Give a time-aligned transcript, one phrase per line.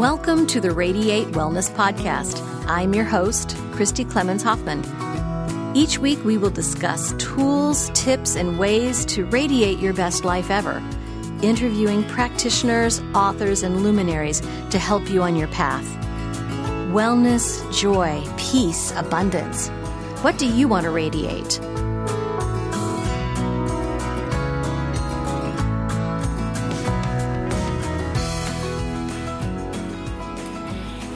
[0.00, 2.42] Welcome to the Radiate Wellness Podcast.
[2.66, 4.82] I'm your host, Christy Clemens Hoffman.
[5.76, 10.82] Each week, we will discuss tools, tips, and ways to radiate your best life ever,
[11.42, 14.40] interviewing practitioners, authors, and luminaries
[14.70, 15.84] to help you on your path.
[16.94, 19.68] Wellness, joy, peace, abundance.
[20.22, 21.60] What do you want to radiate?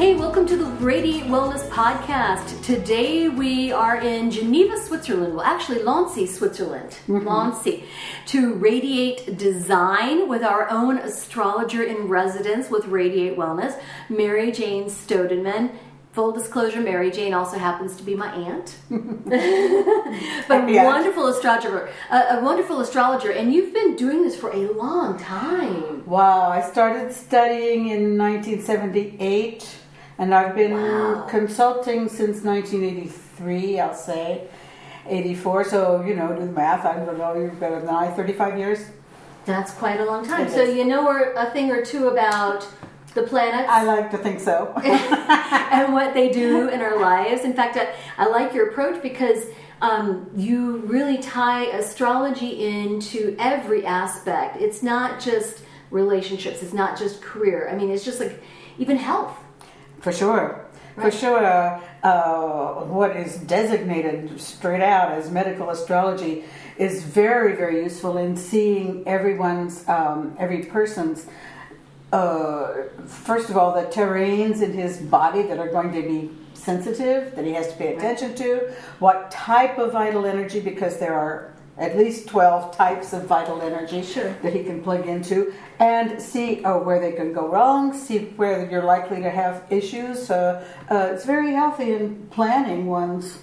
[0.04, 2.62] Hey, welcome to the Radiate Wellness Podcast.
[2.62, 5.34] Today we are in Geneva, Switzerland.
[5.34, 6.90] Well, actually, Lancy, Switzerland.
[7.08, 7.26] Mm-hmm.
[7.26, 7.84] Lancy.
[8.26, 13.80] To radiate design with our own astrologer in residence with Radiate Wellness,
[14.10, 15.74] Mary Jane Stodenman.
[16.12, 18.76] Full disclosure, Mary Jane also happens to be my aunt.
[18.90, 20.84] but Yeah.
[20.84, 26.04] wonderful astrologer, a, a wonderful astrologer, and you've been doing this for a long time.
[26.04, 29.78] Wow, I started studying in 1978
[30.18, 31.26] and I've been Wow.
[31.28, 34.42] consulting since 1983, I'll say.
[35.06, 36.84] 84, so you know, do the math.
[36.86, 38.08] I don't know, you're better than I.
[38.10, 38.78] 35 years?
[39.44, 40.46] That's quite a long time.
[40.46, 40.74] It So is.
[40.76, 41.06] you know
[41.36, 42.66] a thing or two about
[43.12, 44.72] the planets I like to think so.
[44.82, 47.44] and what they do in our lives.
[47.44, 49.44] In fact, I, I like your approach because
[49.82, 54.56] um, you really tie astrology into every aspect.
[54.60, 56.62] It's not just relationships.
[56.62, 57.68] It's not just career.
[57.70, 58.42] I mean, it's just like
[58.78, 59.36] even health.
[60.04, 60.66] For sure.
[60.96, 61.10] Right.
[61.10, 66.44] For sure, uh, uh, what is designated straight out as medical astrology
[66.76, 71.26] is very, very useful in seeing everyone's, um, every person's,
[72.12, 77.34] uh, first of all, the terrains in his body that are going to be sensitive,
[77.34, 81.53] that he has to pay attention to, what type of vital energy, because there are
[81.76, 84.32] at least 12 types of vital energy Sure.
[84.42, 88.70] that he can plug into and see oh, where they can go wrong, see where
[88.70, 90.30] you're likely to have issues.
[90.30, 93.40] Uh, uh, it's very healthy in planning one's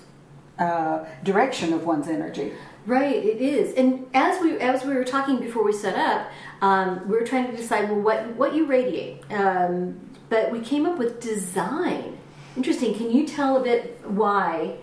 [0.60, 2.54] uh, direction of one's energy.
[2.86, 3.76] Right, it is.
[3.76, 6.28] And as we as we were talking before we set up,
[6.62, 9.24] um, we were trying to decide well what what you radiate.
[9.32, 10.00] Um,
[10.30, 12.18] but we came up with design.
[12.58, 12.96] Interesting.
[12.96, 14.78] Can you tell a bit why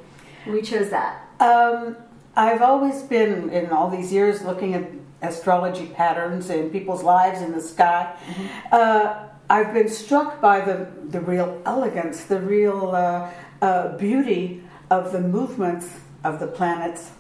[0.47, 1.29] we chose that?
[1.41, 1.97] Um,
[2.39, 4.89] I've always been, in all these years, looking at
[5.23, 8.15] astrology patterns in people's lives in the sky.
[8.71, 15.11] Uh, I've been struck by the, the real elegance, the real uh, uh, beauty of
[15.11, 17.11] the movements of the planets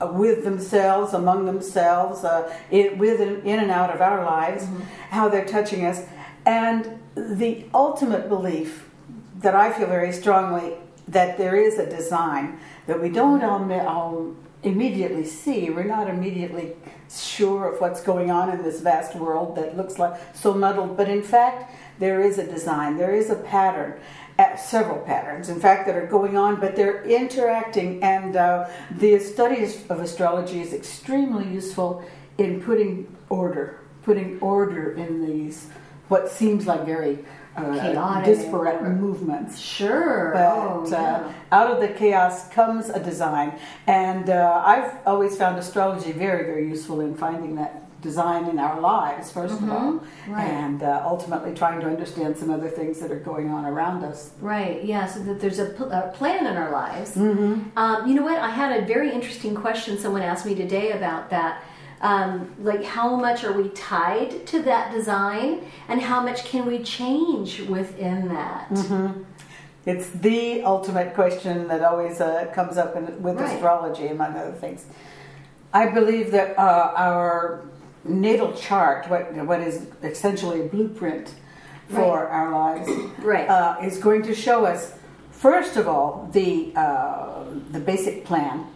[0.00, 4.66] uh, with themselves, among themselves, uh, in, with and, in and out of our lives,
[5.10, 6.04] how they're touching us,
[6.44, 8.90] and the ultimate belief
[9.36, 10.72] that I feel very strongly
[11.06, 12.58] that there is a design
[12.88, 15.70] that we don't all, all immediately see.
[15.70, 16.72] We're not immediately
[17.10, 21.08] sure of what's going on in this vast world that looks like so muddled, but
[21.08, 23.98] in fact, there is a design, there is a pattern.
[24.38, 29.18] uh, Several patterns, in fact, that are going on, but they're interacting, and uh, the
[29.18, 32.04] studies of astrology is extremely useful
[32.36, 35.68] in putting order, putting order in these
[36.08, 37.18] what seems like very
[37.64, 38.24] uh, Chaotic.
[38.24, 39.58] disparate movements.
[39.58, 40.30] Sure.
[40.34, 41.32] But oh, uh, yeah.
[41.52, 46.68] out of the chaos comes a design, and uh, I've always found astrology very, very
[46.68, 50.32] useful in finding that design in our lives, 1st of all, Mm-hmm.
[50.32, 50.44] Right.
[50.46, 54.30] and uh, ultimately trying to understand some other things that are going on around us.
[54.40, 57.16] Right, yeah, so that there's a, pl- a plan in our lives.
[57.16, 57.76] Mm-hmm.
[57.76, 58.38] Um, you know what?
[58.38, 61.64] I had a very interesting question someone asked me today about that.
[62.00, 66.78] Um, like, how much are we tied to that design, and how much can we
[66.82, 68.68] change within that?
[68.70, 69.22] Mm-hmm.
[69.86, 73.52] It's the ultimate question that always uh, comes up in, with Right.
[73.54, 74.86] astrology, among other things.
[75.72, 77.62] I believe that uh, our
[78.04, 81.34] natal chart, what, what is essentially a blueprint
[81.88, 82.32] for Right.
[82.32, 82.88] our lives,
[83.22, 83.48] Right.
[83.48, 84.92] uh, is going to show us,
[85.32, 88.66] first of all, the uh, the basic plan.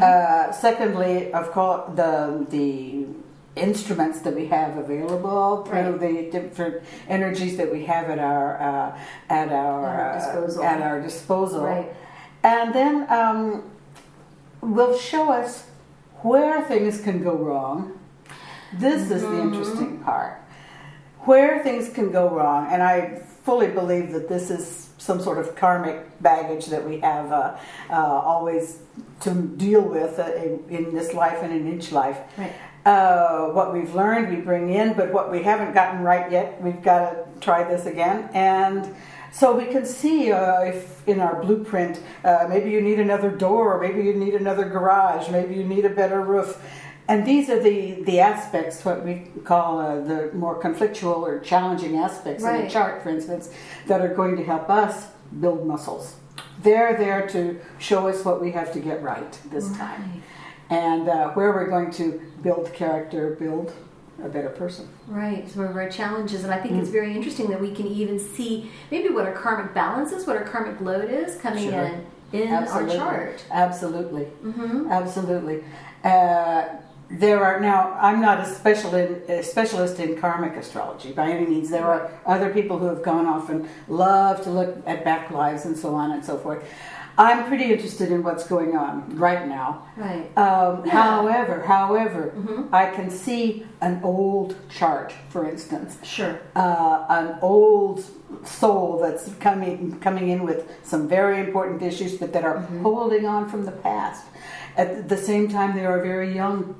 [0.00, 3.06] Uh, secondly, of course, the the
[3.54, 6.00] instruments that we have available through Right.
[6.00, 8.98] the different energies that we have at our uh,
[9.30, 10.64] at our, At our uh, disposal.
[10.64, 11.64] at our disposal.
[11.64, 11.88] Right.
[12.42, 13.62] and then um,
[14.60, 15.64] will show us
[16.22, 17.98] where things can go wrong.
[18.74, 20.40] This is the interesting part.
[21.20, 25.54] Where things can go wrong, and I fully believe that this is some sort of
[25.54, 27.56] karmic baggage that we have uh,
[27.88, 28.78] uh, always
[29.20, 32.18] to deal with uh, in, in this life and in each life.
[32.36, 32.52] Right.
[32.84, 36.82] Uh, what we've learned, we bring in, but what we haven't gotten right yet, we've
[36.82, 38.28] got to try this again.
[38.32, 38.94] And
[39.32, 43.80] so we can see uh, if in our blueprint, uh, maybe you need another door,
[43.80, 46.60] maybe you need another garage, maybe you need a better roof.
[47.08, 51.96] And these are the, the aspects, what we call uh, the more conflictual or challenging
[51.98, 52.64] aspects in Right.
[52.64, 53.48] the chart, for instance,
[53.86, 55.06] that are going to help us
[55.40, 56.16] build muscles.
[56.62, 60.22] They're there to show us what we have to get right this time.
[60.68, 63.72] And uh, where we're going to build character, build
[64.24, 64.88] a better person.
[65.06, 66.80] Right, some of our challenges, and I think Mm.
[66.80, 70.36] it's very interesting that we can even see maybe what our karmic balance is, what
[70.36, 71.84] our karmic load is coming Sure.
[71.84, 73.44] in in our chart.
[73.52, 74.26] Absolutely.
[74.90, 75.62] Absolutely.
[76.02, 76.64] Uh,
[77.08, 77.96] there are now.
[78.00, 81.70] I'm not a special in, a specialist in karmic astrology by any means.
[81.70, 85.64] There are other people who have gone off and love to look at back lives
[85.66, 86.64] and so on and so forth.
[87.18, 89.86] I'm pretty interested in what's going on right now.
[89.96, 90.26] Right.
[90.36, 90.92] Um, Yeah.
[90.92, 92.68] However, however, Mhm.
[92.72, 96.34] I can see an old chart, for instance, Sure.
[96.54, 98.04] uh, an old
[98.44, 102.82] soul that's coming coming in with some very important issues, but that are Mm-hmm.
[102.82, 104.24] holding on from the past.
[104.76, 106.74] At the same time, there are very young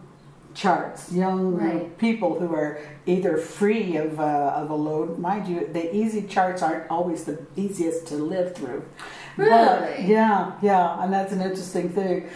[0.67, 1.97] charts, young Right.
[1.99, 5.19] people who are either free of uh, of a load.
[5.19, 8.83] Mind you, the easy charts aren't always the easiest to live through.
[9.37, 10.07] But, Really?
[10.07, 12.29] yeah, yeah, and that's an interesting thing.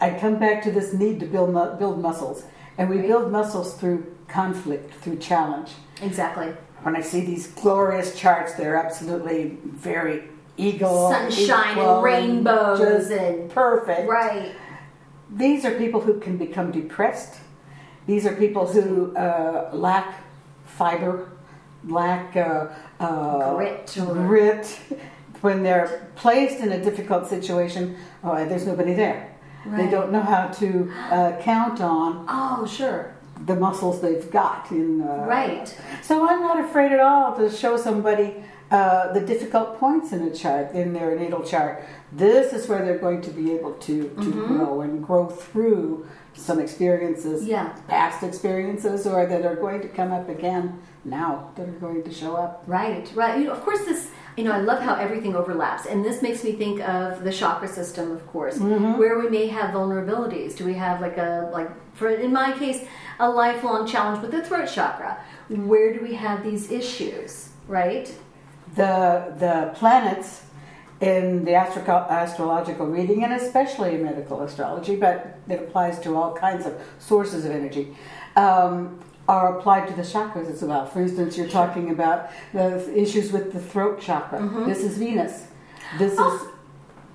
[0.00, 2.44] I come back to this need to build mu- build muscles,
[2.78, 3.08] and we Right.
[3.08, 5.72] build muscles through conflict, through challenge.
[6.02, 6.48] Exactly.
[6.82, 10.24] When I see these glorious charts, they're absolutely very
[10.56, 14.08] eagle, Sunshine and rainbows just and- perfect.
[14.08, 14.52] Right.
[15.36, 17.34] These are people who can become depressed.
[18.06, 20.22] These are people who uh, lack
[20.64, 21.30] fiber,
[21.88, 22.68] lack uh,
[23.00, 24.78] uh, Grit grit.
[25.40, 29.30] When they're placed in a difficult situation, oh, there's nobody there.
[29.66, 33.14] They don't know how to uh, count on Oh, sure.
[33.46, 34.70] the muscles they've got.
[34.70, 35.66] In uh, Right.
[36.02, 40.34] So I'm not afraid at all to show somebody uh, the difficult points in a
[40.34, 41.82] chart, in their natal chart.
[42.16, 46.58] This is where they're going to be able to, to grow and grow through some
[46.60, 47.68] experiences, Yeah.
[47.88, 52.12] past experiences, or that are going to come up again now, that are going to
[52.12, 52.62] show up.
[52.66, 53.38] Right, right.
[53.38, 55.86] You know, of course, this, you know, I love how everything overlaps.
[55.86, 58.98] And this makes me think of the chakra system, of course, Mm-hmm.
[58.98, 60.56] where we may have vulnerabilities.
[60.56, 62.84] Do we have like a, like, for in my case,
[63.20, 65.18] a lifelong challenge with the throat chakra?
[65.48, 68.12] Where do we have these issues, right?
[68.74, 70.42] The, the planets
[71.00, 76.32] in the astro- astrological reading, and especially in medical astrology, but it applies to all
[76.34, 77.96] kinds of sources of energy,
[78.36, 78.98] um,
[79.28, 80.86] are applied to the chakras as well.
[80.86, 84.38] For instance, you're talking about the issues with the throat chakra.
[84.40, 84.66] Mm-hmm.
[84.68, 85.46] This is Venus.
[85.98, 86.42] This is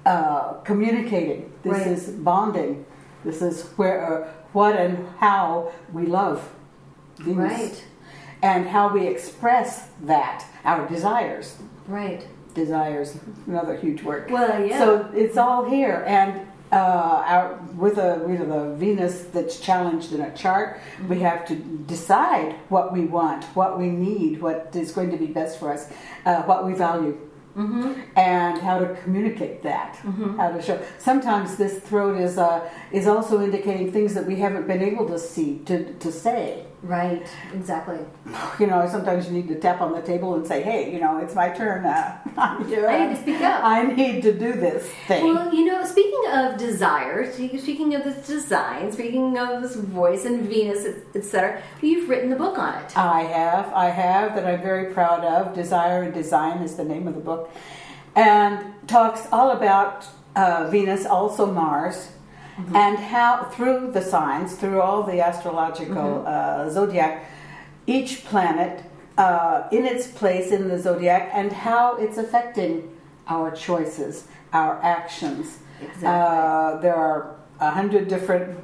[0.06, 1.52] uh, communicating.
[1.64, 1.78] This Oh.
[1.78, 1.88] Right.
[1.88, 2.86] is bonding.
[3.24, 6.50] This is where, uh, what and how we love
[7.18, 7.52] Venus.
[7.52, 7.86] Right.
[8.42, 12.26] And how we express that, our desires Right.
[12.54, 13.18] Desires
[13.48, 14.80] another huge word Well, yeah.
[14.80, 20.22] so it's all here and uh, our, with a with a Venus that's challenged in
[20.22, 21.10] a chart, Mm-hmm.
[21.10, 25.26] we have to decide what we want, what we need, what is going to be
[25.26, 25.90] best for us,
[26.28, 27.18] uh, what we value,
[27.58, 27.94] Mm-hmm.
[28.16, 29.96] and how to communicate that,
[30.38, 30.80] how to show.
[31.00, 35.18] Sometimes this throat is uh, is also indicating things that we haven't been able to
[35.18, 36.66] see to to say.
[36.82, 37.28] Right.
[37.54, 38.00] Exactly.
[38.60, 41.18] You know, sometimes you need to tap on the table and say, "Hey, you know,
[41.20, 41.86] it's my turn.
[41.86, 42.90] Uh, I'm here.
[42.90, 46.24] I need to speak up." I need to do this thing." Well, you know, speaking
[46.34, 52.30] of desire, speaking of this design, speaking of this voice and Venus, etc., you've written
[52.30, 52.98] the book on it.
[52.98, 55.54] I have, I have that I'm very proud of.
[55.54, 57.50] Desire and Design is the name of the book,
[58.16, 60.06] and talks all about
[60.36, 62.10] uh, Venus, also Mars,
[62.74, 67.26] and how through the signs, through all the astrological uh, zodiac,
[67.88, 68.84] each planet
[69.18, 72.96] uh, in its place in the zodiac, and how it's affecting
[73.28, 75.60] our choices, our actions.
[75.82, 76.08] Exactly.
[76.08, 78.58] Uh, there are a hundred different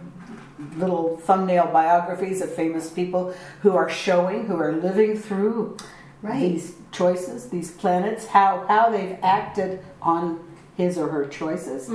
[0.78, 5.78] little thumbnail biographies of famous people who are showing, who are living through
[6.22, 6.40] Right.
[6.40, 10.40] these choices, these planets, how, how they've acted on
[10.76, 11.90] his or her choices,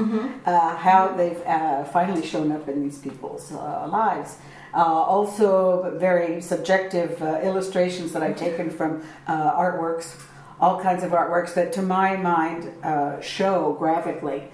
[0.47, 4.39] uh, how they've uh, finally shown up in these people's uh, lives.
[4.73, 10.17] Uh, also, very subjective uh, illustrations that I've taken from uh, artworks,
[10.61, 14.45] all kinds of artworks that, to my mind, uh, show graphically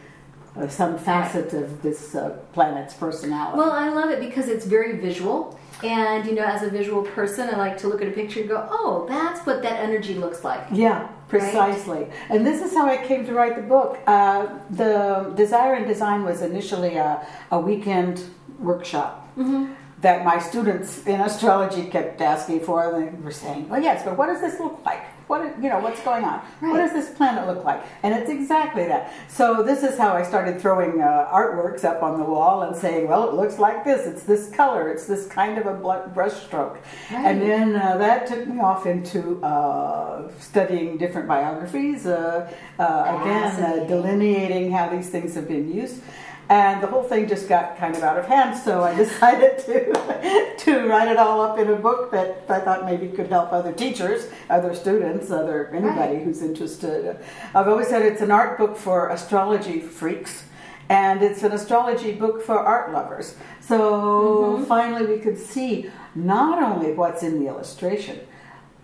[0.70, 3.58] some facet of this uh, planet's personality.
[3.58, 5.58] Well, I love it because it's very visual.
[5.82, 8.48] And, you know, as a visual person, I like to look at a picture and
[8.48, 10.66] go, oh, that's what that energy looks like.
[10.72, 12.08] Yeah, precisely.
[12.30, 13.98] And this is how I came to write the book.
[14.06, 18.24] Uh, the Desire and Design was initially a, a weekend
[18.58, 19.28] workshop.
[19.36, 19.74] Mm-hmm.
[20.02, 24.18] That my students in astrology kept asking for, and they were saying, "Well, yes, but
[24.18, 25.02] what does this look like?
[25.26, 26.40] What you know, what's going on?
[26.60, 29.12] What does this planet look like?" And it's exactly that.
[29.28, 33.08] So this is how I started throwing uh, artworks up on the wall and saying,
[33.08, 34.06] "Well, it looks like this.
[34.06, 34.88] It's this color.
[34.88, 36.78] It's this kind of a bl- brush stroke."
[37.10, 42.06] And then uh, that took me off into uh, studying different biographies.
[42.06, 46.02] Uh, uh, again, uh, delineating how these things have been used.
[46.48, 50.54] And the whole thing just got kind of out of hand, so I decided to
[50.58, 53.72] to write it all up in a book that I thought maybe could help other
[53.72, 56.22] teachers, other students, other anybody Right.
[56.22, 57.16] who's interested.
[57.54, 60.44] I've always said it's an art book for astrology freaks,
[60.88, 63.34] and it's an astrology book for art lovers.
[63.60, 64.64] So mm-hmm.
[64.64, 68.20] finally, we could see not only what's in the illustration,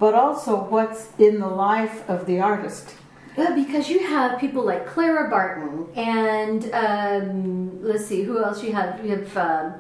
[0.00, 2.97] but also what's in the life of the artist.
[3.36, 8.72] Yeah, because you have people like Clara Barton and um, let's see who else you
[8.72, 9.04] have.
[9.04, 9.74] You have um,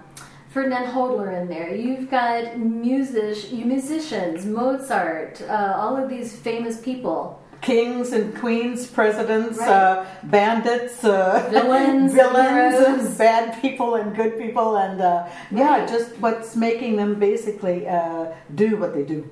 [0.50, 1.74] Ferdinand Hodler in there.
[1.74, 7.38] You've got music, musicians, Mozart, uh, all of these famous people.
[7.60, 9.68] kings and queens, presidents, Right.
[9.70, 13.06] uh, bandits, uh, Villains, villains, heroes.
[13.06, 15.88] and bad people and good people, and uh, yeah, Right.
[15.88, 19.28] just what's making them basically uh, do what they do.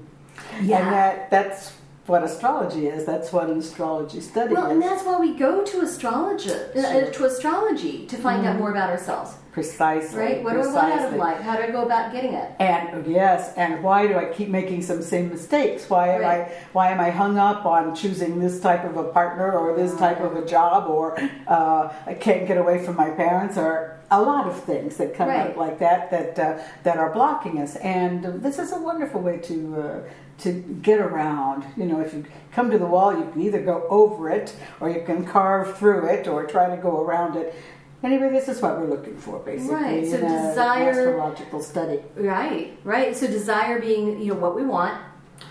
[0.62, 0.78] Yeah.
[0.78, 1.72] And that that's
[2.10, 3.04] what astrology is.
[3.06, 4.72] That's what an astrology study Well, is.
[4.72, 8.90] and that's why we go to astrology, uh, to astrology to find out more about
[8.90, 10.18] ourselves, precisely.
[10.20, 10.42] right?
[10.44, 11.40] What do I want out of life?
[11.40, 12.50] How do I go about getting it?
[12.58, 15.88] And yes, and why do I keep making some same mistakes?
[15.88, 16.40] Why am Right.
[16.48, 19.94] I why am I hung up on choosing this type of a partner or this
[19.96, 24.20] type of a job or uh, I can't get away from my parents or a
[24.20, 25.50] lot of things that come Right.
[25.50, 27.76] up like that that uh, that are blocking us.
[27.76, 30.00] And uh, this is a wonderful way to uh,
[30.38, 30.52] to
[30.82, 31.64] get around.
[31.76, 34.88] You know, if you come to the wall, you can either go over it or
[34.90, 37.54] you can carve through it or try to go around it.
[38.02, 42.00] Anyway, this is what we're looking for, basically, Right, so desire- astrological study.
[42.16, 43.14] Right, right.
[43.14, 44.94] So desire being, you know, what we want,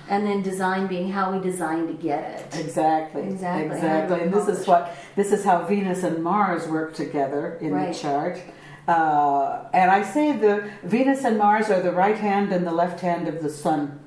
[0.10, 2.60] and then design being how we design to get it.
[2.60, 3.24] Exactly.
[3.24, 3.76] Exactly.
[3.76, 4.22] Exactly.
[4.22, 7.94] And this is what this is how Venus and Mars work together in Right.
[7.94, 8.42] the chart.
[8.88, 13.00] Uh, and I say the Venus and Mars are the right hand and the left
[13.02, 14.00] hand of the sun.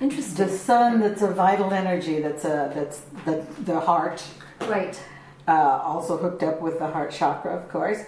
[0.00, 0.46] Interesting.
[0.46, 2.20] The sun that's a vital energy.
[2.20, 4.22] That's a that's the the heart.
[4.68, 4.98] right.
[5.48, 8.00] Uh, also hooked up with the heart chakra, of course.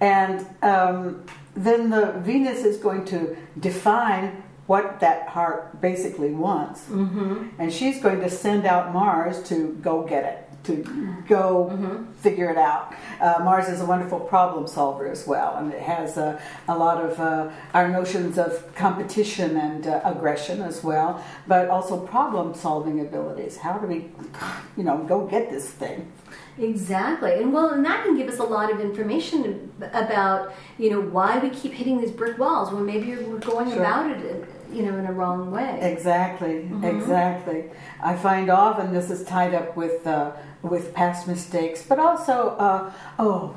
[0.00, 7.48] And um, then the Venus is going to define what that heart basically wants, mm-hmm.
[7.58, 10.74] and she's going to send out Mars to go get it, to
[11.26, 11.46] go
[12.26, 12.94] figure it out.
[13.20, 16.98] Uh, Mars is a wonderful problem solver as well, and it has uh, a lot
[17.06, 18.50] of uh, our notions of
[18.84, 21.10] competition and uh, aggression as well,
[21.48, 23.56] but also problem solving abilities.
[23.64, 23.98] How do we,
[24.76, 25.98] you know, go get this thing?
[26.58, 27.32] Exactly.
[27.40, 29.72] And well, and that can give us a lot of information
[30.04, 33.80] about, you know, why we keep hitting these brick walls when maybe we're going Sure.
[33.80, 35.78] about it, you know, in a wrong way.
[35.80, 36.84] Exactly, Mm-hmm.
[36.84, 37.64] exactly.
[38.02, 42.92] I find often this is tied up with uh, with past mistakes, but also, uh,
[43.18, 43.56] oh,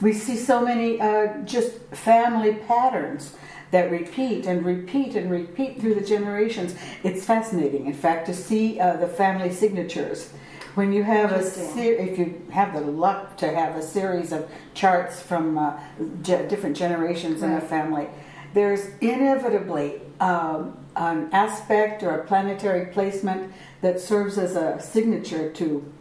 [0.00, 3.34] we see so many uh, just family patterns
[3.70, 6.74] that repeat and repeat and repeat through the generations.
[7.02, 10.30] It's fascinating, in fact, to see uh, the family signatures.
[10.74, 14.50] When you have a ser- if you have the luck to have a series of
[14.74, 15.78] charts from uh,
[16.22, 17.62] different generations in a Right.
[17.62, 18.08] family,
[18.54, 25.92] there's inevitably um, an aspect or a planetary placement that serves as a signature to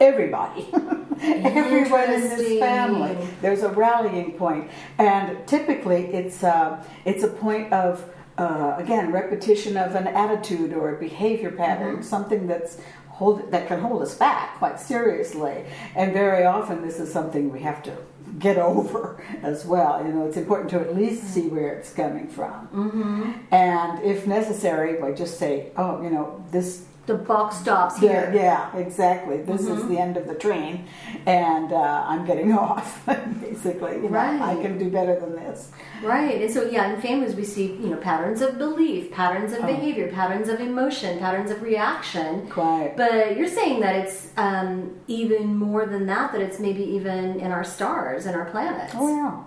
[0.00, 0.68] everybody.
[1.22, 3.16] Everyone in this family.
[3.42, 8.04] There's a rallying point, and typically it's uh, it's a point of
[8.36, 12.02] uh, again repetition of an attitude or a behavior pattern, Mm-hmm.
[12.02, 15.64] something that's hold that can hold us back quite seriously.
[15.96, 17.96] And very often this is something we have to
[18.38, 20.04] get over as well.
[20.04, 23.32] You know, it's important to at least see where it's coming from, mm-hmm.
[23.54, 28.30] and if necessary, I just say, oh, you know, this The box stops here.
[28.34, 29.38] yeah, exactly.
[29.38, 30.86] This is the end of the train,
[31.24, 33.00] and uh, I'm getting off.
[33.40, 35.70] Basically, you know, I can do better than this.
[36.02, 36.42] Right.
[36.42, 39.66] And so, yeah, in families, we see, you know, patterns of belief, patterns of Oh.
[39.66, 42.46] behavior, patterns of emotion, patterns of reaction.
[42.50, 42.92] Quite.
[42.98, 47.50] But you're saying that it's um, even more than that, that it's maybe even in
[47.52, 48.92] our stars and our planets.
[48.94, 49.44] Oh yeah.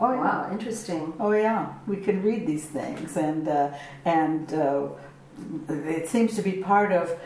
[0.00, 0.20] Oh yeah.
[0.20, 1.12] Wow, interesting.
[1.20, 1.72] Oh yeah.
[1.86, 3.70] We can read these things, and uh,
[4.04, 4.88] and uh,
[5.68, 7.16] it seems to be part of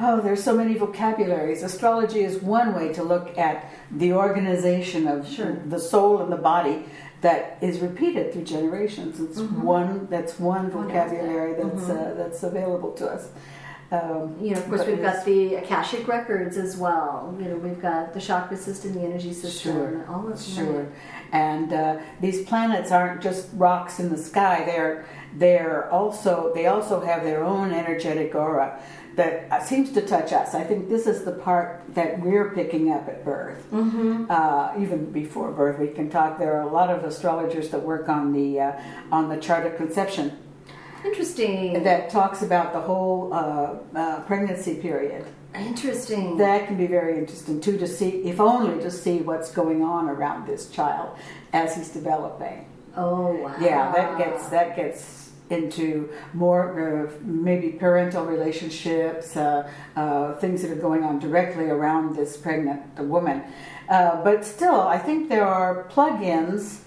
[0.00, 1.62] Oh, there's so many vocabularies.
[1.62, 5.58] Astrology is one way to look at the organization of Sure.
[5.66, 6.86] the soul and the body
[7.20, 9.20] that is repeated through generations.
[9.20, 9.62] It's Mm-hmm.
[9.62, 13.28] one that's one vocabulary that's uh, that's available to us.
[13.92, 17.34] Um, You know, of course, we've got the Akashic records as well.
[17.38, 20.86] You know, we've got the chakra system, the energy system, Sure, all of Sure.
[21.32, 24.64] And uh, these planets aren't just rocks in the sky.
[24.64, 25.04] They're
[25.36, 28.80] they're also they also have their own energetic aura
[29.16, 30.54] that uh, seems to touch us.
[30.54, 33.62] I think this is the part that we're picking up at birth.
[33.70, 34.26] Mm-hmm.
[34.30, 36.38] Uh, even before birth, we can talk.
[36.38, 39.76] There are a lot of astrologers that work on the uh, on the chart of
[39.76, 40.38] conception
[41.04, 41.82] Interesting.
[41.82, 45.26] that talks about the whole uh, uh, pregnancy period.
[45.54, 46.38] Interesting.
[46.38, 50.08] That can be very interesting too to see, if only to see what's going on
[50.08, 51.18] around this child
[51.52, 52.66] as he's developing.
[52.96, 53.54] oh wow.
[53.60, 55.21] Yeah, that gets that gets
[55.52, 62.16] into more uh, maybe parental relationships, uh, uh, things that are going on directly around
[62.16, 63.42] this pregnant woman.
[63.88, 66.80] Uh, but still, I think there are plugins.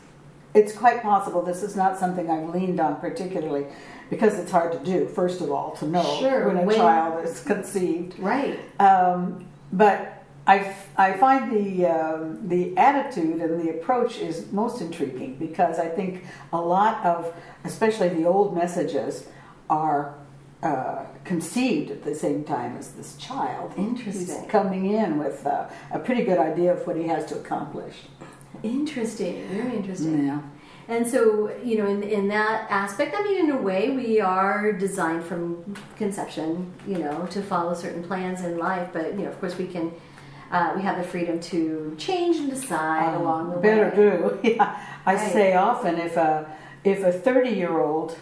[0.53, 3.67] It's quite possible this is not something I've leaned on particularly
[4.09, 5.05] because it's hard to do.
[5.07, 8.17] First of all, to know Sure, when a when- child is conceived.
[8.19, 8.59] right.
[8.79, 10.14] Um, but
[10.47, 15.87] I, I find the um, the attitude and the approach is most intriguing because I
[15.87, 16.23] think
[16.53, 17.33] a lot of,
[17.63, 19.27] especially the old messages,
[19.69, 20.15] are
[20.61, 23.73] uh, conceived at the same time as this child.
[23.77, 24.41] Interesting.
[24.41, 27.95] He's coming in with uh, a pretty good idea of what he has to accomplish.
[28.63, 29.47] Interesting.
[29.47, 30.27] Very interesting.
[30.27, 30.41] Yeah.
[30.87, 34.71] And so, you know, in, in that aspect, I mean, in a way, we are
[34.71, 38.89] designed from conception, you know, to follow certain plans in life.
[38.93, 39.91] But, you know, of course, we can,
[40.51, 43.95] uh, we have the freedom to change and decide along the Um, Better way.
[43.95, 44.39] do.
[44.55, 44.77] Yeah.
[45.05, 45.31] I Right.
[45.31, 46.45] say often if a
[46.83, 48.17] if a 30 year old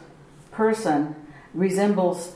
[0.51, 1.15] person
[1.53, 2.35] resembles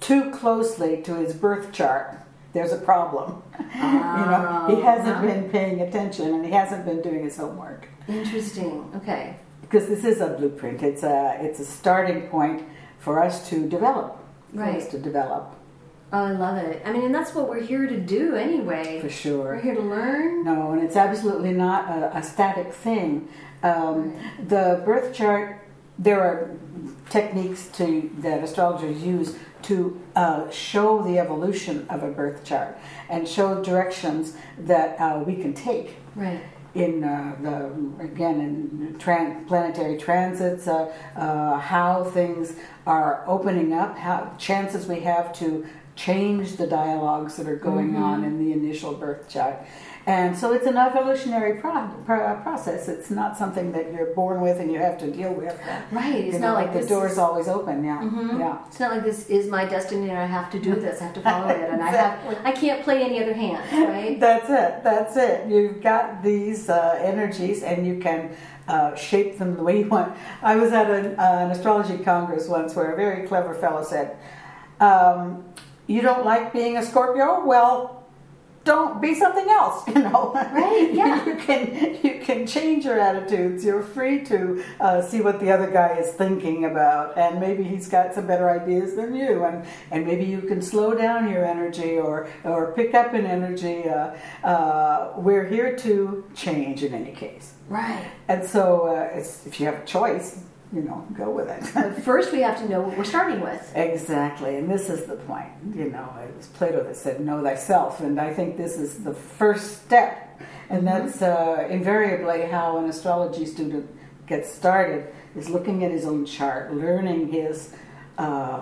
[0.00, 2.14] too closely to his birth chart,
[2.52, 3.42] there's a problem.
[3.58, 5.26] you know, he hasn't Uh-huh.
[5.26, 8.90] been paying attention and he hasn't been doing his homework Interesting.
[8.96, 9.36] Okay.
[9.62, 10.82] because this is a blueprint.
[10.82, 12.62] It's a it's a starting point
[12.98, 14.18] for us to develop.
[14.54, 14.90] For us Right.
[14.92, 15.44] to develop
[16.12, 16.82] Oh, I love it.
[16.84, 19.00] I mean, and that's what we're here to do anyway.
[19.00, 19.54] for sure.
[19.56, 20.44] We're here to learn.
[20.44, 23.28] No, and it's absolutely not a, a static thing.
[23.62, 24.14] Um,
[24.46, 25.66] the birth chart,
[25.98, 26.50] there are
[27.10, 33.26] techniques to that astrologers use to uh, show the evolution of a birth chart and
[33.26, 36.40] show directions that uh, we can take Right.
[36.74, 42.54] in uh, the again in tran- planetary transits, uh, uh, how things
[42.86, 48.22] are opening up, how chances we have to change the dialogues that are going on
[48.22, 49.56] in the initial birth chart.
[50.08, 52.86] And so it's an evolutionary pro- pro- process.
[52.86, 55.58] It's not something that you're born with and you have to deal with.
[55.90, 56.14] Right.
[56.26, 57.82] It's You not know, like the door's is- always open.
[57.82, 58.04] Yeah,
[58.38, 58.58] yeah.
[58.68, 61.00] It's not like this is my destiny and I have to do this.
[61.00, 64.20] I have to follow it, and I have I can't play any other hand, right?
[64.26, 64.84] That's it.
[64.84, 65.48] That's it.
[65.50, 68.36] You've got these uh, energies, and you can
[68.68, 70.16] uh, shape them the way you want.
[70.40, 74.16] I was at an, uh, an astrology congress once where a very clever fellow said,
[74.78, 75.44] um,
[75.86, 77.44] "You don't like being a Scorpio?
[77.44, 77.92] Well."
[78.64, 80.32] Don't be something else, you know.
[80.34, 81.24] Right, yeah.
[81.28, 81.60] you can
[82.02, 83.64] you can change your attitudes.
[83.64, 87.88] You're free to uh, see what the other guy is thinking about, and maybe he's
[87.88, 91.96] got some better ideas than you, and and maybe you can slow down your energy
[91.96, 93.88] or or pick up an energy.
[93.88, 98.10] Uh, uh, we're here to change in any case, Right.
[98.26, 100.40] and so uh, it's, if you have a choice,
[100.72, 101.62] you know, go with it.
[101.74, 103.72] But first, we have to know what we're starting with.
[103.74, 105.48] Exactly, and this is the point.
[105.74, 109.14] You know, it was Plato that said, "Know thyself," and I think this is the
[109.14, 113.88] first step, and that's uh, invariably how an astrology student
[114.26, 117.72] gets started: is looking at his own chart, learning his
[118.18, 118.60] uh,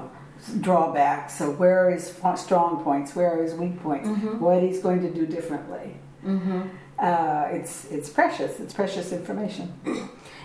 [0.60, 1.38] drawbacks.
[1.38, 3.16] So, where are his strong points?
[3.16, 4.08] Where are his weak points?
[4.38, 5.96] What he's going to do differently.
[6.98, 8.60] Uh, it's it's precious.
[8.60, 9.72] It's precious information.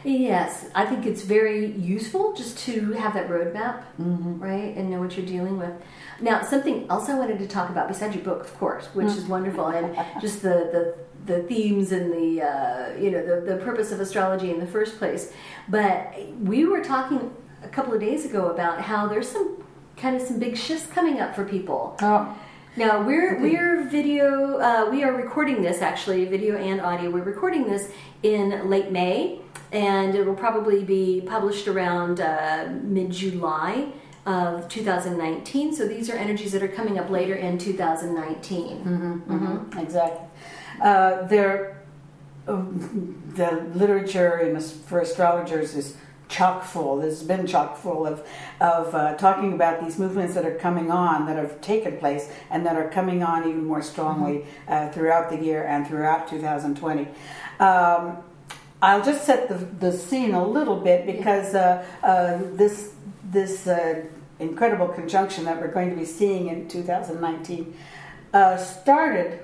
[0.03, 4.39] Yes, I think it's very useful just to have that roadmap, Mm-hmm.
[4.39, 5.73] right, and know what you're dealing with.
[6.21, 9.25] Now, something else I wanted to talk about besides your book, of course, which is
[9.25, 13.91] wonderful, and just the the, the themes and the uh, you know the the purpose
[13.91, 15.33] of astrology in the first place.
[15.67, 17.31] But we were talking
[17.63, 19.61] a couple of days ago about how there's some
[19.97, 21.97] kind of some big shifts coming up for people.
[22.01, 22.37] Oh,
[22.75, 27.09] Now we're we're video uh, we are recording this actually video and audio.
[27.09, 33.09] We're recording this in late May, and it will probably be published around uh, mid
[33.11, 33.91] July
[34.27, 35.73] of 2019.
[35.73, 38.83] So these are energies that are coming up later in 2019.
[38.83, 39.79] Mm-hmm.
[39.79, 40.27] Exactly.
[40.79, 41.81] Uh, there,
[42.47, 45.97] um, the literature for astrologers is
[46.29, 46.97] chock full.
[46.97, 48.25] This has been chock full of
[48.61, 52.65] of uh, talking about these movements that are coming on, that have taken place, and
[52.65, 57.07] that are coming on even more strongly uh, throughout the year and throughout 2020.
[57.59, 58.23] Um,
[58.81, 64.05] I'll just set the, the scene a little bit because uh, uh, this this uh,
[64.39, 67.75] incredible conjunction that we're going to be seeing in 2019
[68.33, 69.39] uh, started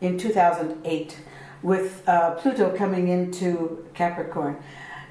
[0.00, 1.18] in 2008
[1.62, 4.62] with uh, Pluto coming into Capricorn.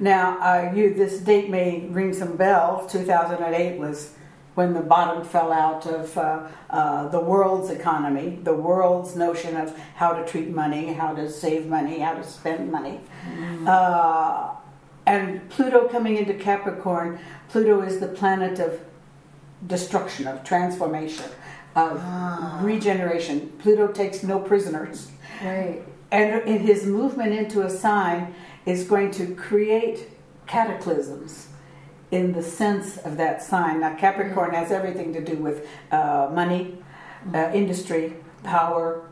[0.04, 2.92] Now, uh, you this date may ring some bells.
[2.92, 4.14] 2008 was
[4.54, 9.80] when the bottom fell out of uh, uh, the world's economy, the world's notion of
[9.96, 13.00] how to treat money, how to save money, how to spend money.
[13.34, 13.66] Mm.
[13.66, 14.54] Uh,
[15.06, 18.82] and Pluto coming into Capricorn, Pluto is the planet of
[19.66, 21.32] destruction, of transformation,
[21.78, 22.60] of ah.
[22.62, 23.54] regeneration.
[23.58, 25.12] Pluto takes no prisoners.
[25.42, 25.82] Right.
[26.12, 28.36] And in his movement into a sign
[28.66, 30.10] is going to create
[30.48, 31.48] cataclysms
[32.12, 33.80] in the sense of that sign.
[33.80, 34.58] Now, Capricorn mm-hmm.
[34.58, 36.78] has everything to do with uh, money,
[37.34, 39.10] uh, industry, power,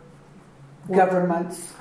[0.92, 1.74] governments.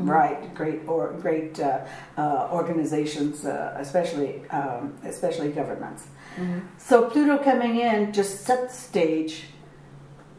[0.00, 0.10] Mm-hmm.
[0.10, 1.84] Right, great or great uh,
[2.16, 6.06] uh organizations, uh, especially um, especially governments.
[6.36, 6.60] Mm-hmm.
[6.78, 9.46] So Pluto coming in just set the stage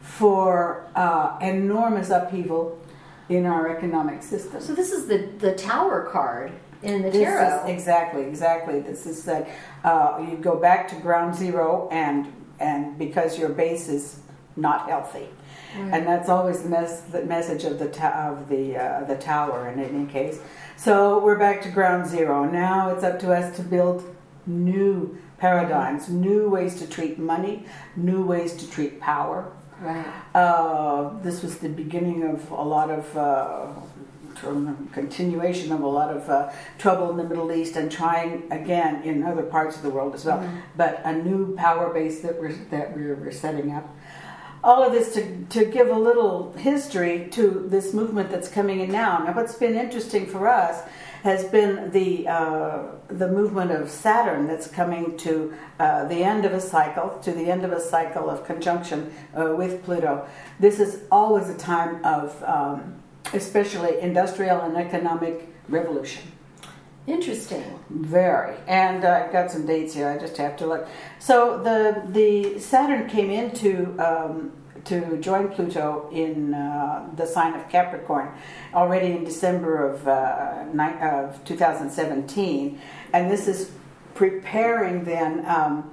[0.00, 2.78] for uh, enormous upheaval
[3.30, 4.60] in our economic system.
[4.60, 7.64] So this is the the Tower card in the tarot.
[7.64, 8.80] Is, exactly, exactly.
[8.80, 9.48] This is that
[9.84, 14.20] uh, you go back to ground zero, and and because your base is
[14.56, 15.28] not healthy,
[15.74, 15.92] mm.
[15.92, 19.68] and that's always the, mes- the message of the ta- of the uh, the tower.
[19.68, 20.40] In any case,
[20.76, 22.44] so we're back to ground zero.
[22.44, 24.04] Now it's up to us to build
[24.44, 26.14] new paradigms, mm.
[26.14, 27.64] new ways to treat money,
[27.96, 29.52] new ways to treat power.
[29.80, 30.06] Right.
[30.34, 33.68] Uh, this was the beginning of a lot of uh,
[34.92, 39.22] continuation of a lot of uh, trouble in the Middle East and trying again in
[39.22, 40.38] other parts of the world as well.
[40.38, 40.56] Mm-hmm.
[40.76, 43.88] But a new power base that we're that we're, we're setting up.
[44.62, 48.92] All of this to, to give a little history to this movement that's coming in
[48.92, 49.24] now.
[49.24, 50.82] Now, what's been interesting for us
[51.22, 56.52] has been the uh, the movement of Saturn that's coming to uh, the end of
[56.52, 60.26] a cycle, to the end of a cycle of conjunction uh, with Pluto.
[60.58, 63.02] This is always a time of um,
[63.32, 66.32] especially industrial and economic revolution.
[67.06, 67.64] Interesting.
[67.88, 68.56] Very.
[68.68, 70.08] And I've got some dates here.
[70.08, 70.88] I just have to look.
[71.18, 74.52] So the the Saturn came into um,
[74.84, 78.32] to join Pluto in uh, the sign of Capricorn
[78.74, 82.80] already in December of uh, ni- of 2017,
[83.12, 83.70] and this is
[84.14, 85.44] preparing then.
[85.46, 85.90] Um,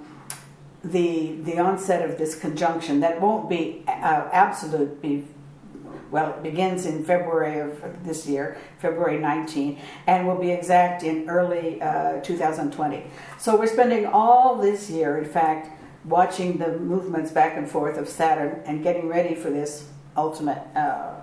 [0.83, 5.25] the the onset of this conjunction that won't be uh, absolute be
[6.09, 11.29] well, it begins in February of this year, February 19, and will be exact in
[11.29, 13.03] early uh, 2020.
[13.37, 15.69] So we're spending all this year, in fact,
[16.07, 21.15] watching the movements back and forth of Saturn and getting ready for this ultimate uh,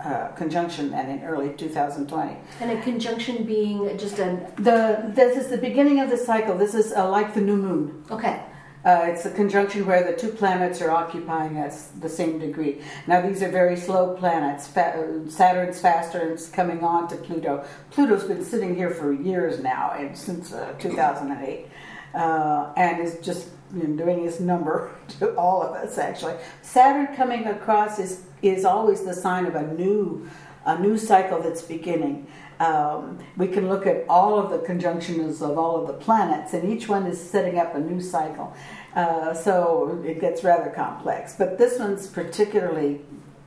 [0.00, 2.36] uh, conjunction and in early 2020.
[2.60, 6.56] And a conjunction being just a the this is the beginning of the cycle.
[6.56, 8.04] This is uh, like the new moon.
[8.10, 8.42] Okay.
[8.84, 12.80] Uh, it's a conjunction where the two planets are occupying us the same degree.
[13.08, 14.68] Now, these are very slow planets.
[14.68, 17.64] Fa- Saturn's faster and it's coming on to Pluto.
[17.90, 21.66] Pluto's been sitting here for years now, and since uh, 2008,
[22.14, 25.98] uh, and is just you know, doing his number to all of us.
[25.98, 30.28] Actually, Saturn coming across is is always the sign of a new
[30.64, 32.26] a new cycle that's beginning.
[32.58, 36.72] Um, we can look at all of the conjunctions of all of the planets, and
[36.72, 38.54] each one is setting up a new cycle.
[38.94, 41.34] Uh, so it gets rather complex.
[41.36, 43.02] But this one's particularly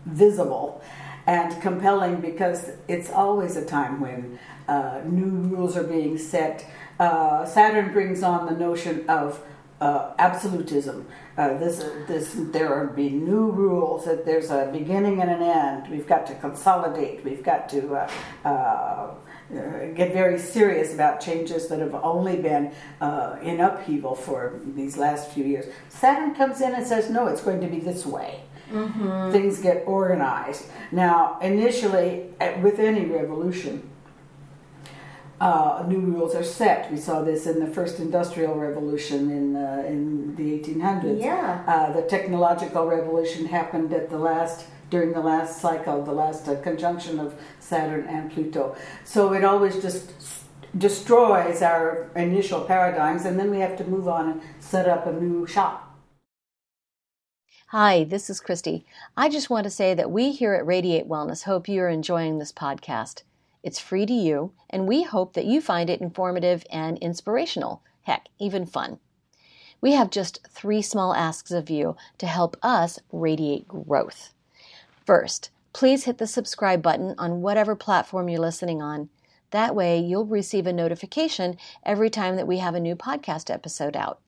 [0.05, 0.81] visible
[1.25, 6.65] and compelling because it's always a time when uh, new rules are being set.
[6.99, 9.43] Uh, Saturn brings on the notion of
[9.81, 11.07] uh, absolutism.
[11.37, 14.05] Uh, this, this, there are be new rules.
[14.05, 15.89] That there's a beginning and an end.
[15.89, 17.23] We've got to consolidate.
[17.23, 18.09] We've got to uh,
[18.45, 19.15] uh,
[19.95, 25.31] get very serious about changes that have only been uh, in upheaval for these last
[25.31, 25.65] few years.
[25.87, 29.31] Saturn comes in and says, "No, it's going to be this way." Mm-hmm.
[29.31, 30.65] Things get organized.
[30.91, 32.27] Now, initially,
[32.61, 33.89] with any revolution,
[35.39, 36.91] uh, new rules are set.
[36.91, 41.21] We saw this in the first industrial revolution in uh, in the 1800s.
[41.21, 41.63] Yeah.
[41.67, 46.59] Uh, the technological revolution happened at the last during the last cycle, the last uh,
[46.61, 48.75] conjunction of Saturn and Pluto.
[49.03, 50.11] So it always just
[50.77, 55.13] destroys our initial paradigms, and then we have to move on and set up a
[55.13, 55.85] new shop.
[57.67, 58.85] Hi, this is Christy.
[59.15, 62.51] I just want to say that we here at Radiate Wellness hope you're enjoying this
[62.51, 63.21] podcast.
[63.61, 67.81] It's free to you, and we hope that you find it informative and inspirational.
[68.03, 68.99] Heck, even fun.
[69.81, 74.33] We have just three small asks of you to help us radiate growth.
[75.05, 79.09] First, please hit the subscribe button on whatever platform you're listening on.
[79.51, 83.95] That way, you'll receive a notification every time that we have a new podcast episode
[83.95, 84.19] out.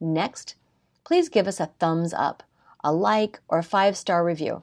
[0.00, 0.56] Next,
[1.04, 2.42] please give us a thumbs up,
[2.84, 4.62] a like, or a five star review.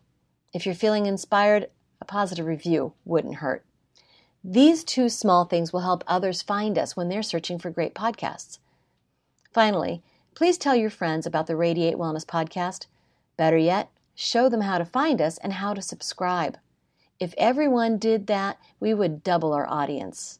[0.54, 1.70] If you're feeling inspired,
[2.02, 3.66] a positive review wouldn't hurt.
[4.43, 8.60] These two small things will help others find us when they're searching for great podcasts.
[9.52, 10.02] Finally,
[10.34, 12.86] please tell your friends about the Radiate Wellness podcast.
[13.36, 16.58] Better yet, show them how to find us and how to subscribe.
[17.19, 20.39] If everyone did that, we would double our audience.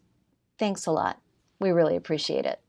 [0.58, 1.20] Thanks a lot.
[1.60, 2.62] We really appreciate it.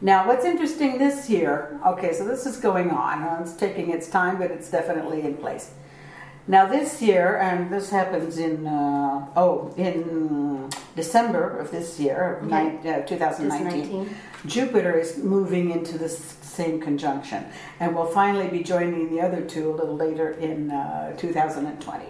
[0.00, 3.42] Now, what's interesting this year, okay, so this is going on.
[3.42, 5.72] It's taking its time, but it's definitely in place.
[6.48, 12.78] Now, this year, and this happens in, uh, oh, in December of this year, nine,
[12.86, 14.16] uh, 2019, 2019.
[14.46, 17.44] Jupiter is moving into this same conjunction.
[17.80, 22.04] And will finally be joining the other two a little later in uh, 2020.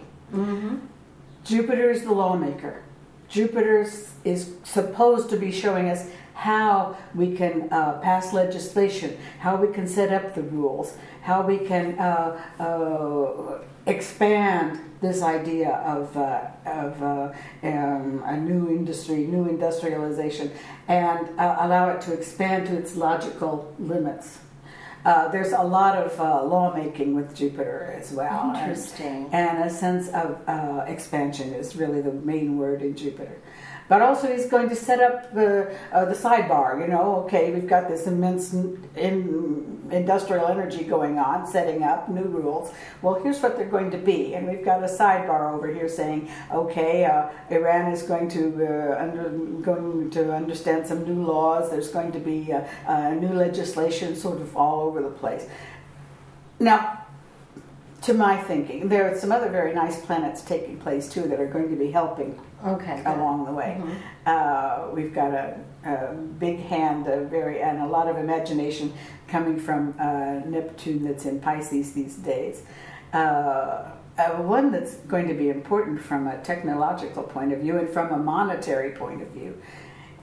[1.44, 2.82] Jupiter is the lawmaker.
[3.28, 3.86] Jupiter
[4.24, 9.86] is supposed to be showing us how we can uh, pass legislation, how we can
[9.88, 17.02] set up the rules, how we can uh, uh, expand this idea of, uh, of
[17.02, 20.50] uh, um, a new industry, new industrialization,
[20.88, 24.38] and uh, allow it to expand to its logical limits.
[25.06, 28.50] Uh, there's a lot of uh, lawmaking with Jupiter as well.
[28.50, 29.28] and- Interesting.
[29.32, 33.38] And, a sense of uh, expansion is really the main word in Jupiter.
[33.88, 36.80] But also, he's going to set up the, uh, the sidebar.
[36.80, 42.24] You know, okay, we've got this immense in, industrial energy going on, setting up new
[42.24, 42.72] rules.
[43.02, 44.34] Well, here's what they're going to be.
[44.34, 49.02] And we've got a sidebar over here saying, okay, uh, Iran is going to, uh,
[49.02, 49.28] under,
[49.62, 51.70] going to understand some new laws.
[51.70, 55.46] There's going to be uh, uh, new legislation sort of all over the place.
[56.58, 57.05] Now,
[58.06, 61.48] to my thinking, there are some other very nice planets taking place too that are
[61.48, 63.02] going to be helping Okay.
[63.04, 63.80] along the way.
[64.24, 68.92] Uh, we've got a, a big hand, a very and a lot of imagination
[69.26, 72.62] coming from uh, Neptune that's in Pisces these days.
[73.12, 77.88] Uh, uh, one that's going to be important from a technological point of view and
[77.90, 79.60] from a monetary point of view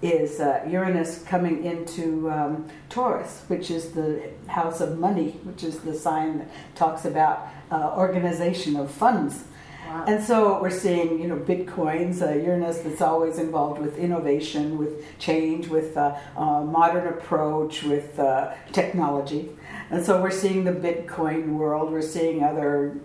[0.04, 5.80] is uh, Uranus coming into um, Taurus, which is the house of money, which is
[5.80, 9.46] the sign that talks about uh, organization of funds.
[9.88, 10.06] Wow.
[10.08, 15.18] And so we're seeing, you know, bitcoins, uh, Uranus that's always involved with innovation, with
[15.20, 19.50] change, with uh, uh, modern approach, with uh, technology.
[19.90, 21.92] And so we're seeing the Bitcoin world.
[21.92, 22.98] We're seeing other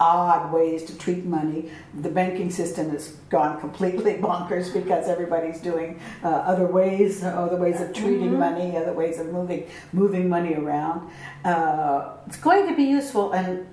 [0.00, 1.70] odd ways to treat money.
[2.00, 7.80] The banking system has gone completely bonkers because everybody's doing uh, other ways, other ways
[7.80, 11.10] of treating money, other ways of moving moving money around.
[11.44, 13.66] Uh, it's going to be useful, and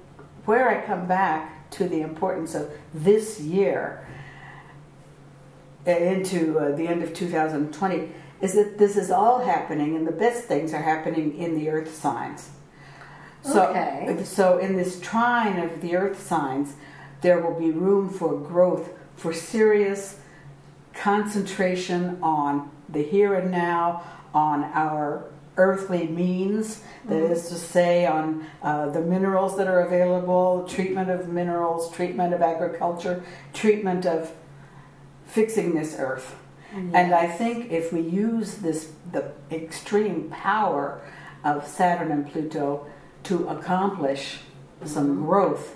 [0.45, 4.07] where I come back to the importance of this year
[5.88, 8.09] uh, into uh, the end of 2020
[8.41, 11.95] is that this is all happening, and the best things are happening in the Earth
[11.95, 12.49] signs.
[13.45, 14.23] So, Okay.
[14.23, 16.73] so in this trine of the Earth signs,
[17.21, 20.17] there will be room for growth, for serious
[20.93, 24.01] concentration on the here and now,
[24.34, 25.25] on our
[25.58, 31.29] earthly means, that is to say, on uh, the minerals that are available, treatment of
[31.29, 34.31] minerals, treatment of agriculture, treatment of
[35.25, 36.36] fixing this earth.
[36.93, 40.99] And I think if we use this the extreme power
[41.41, 42.86] of Saturn and Pluto
[43.25, 44.39] to accomplish
[44.83, 45.75] some growth,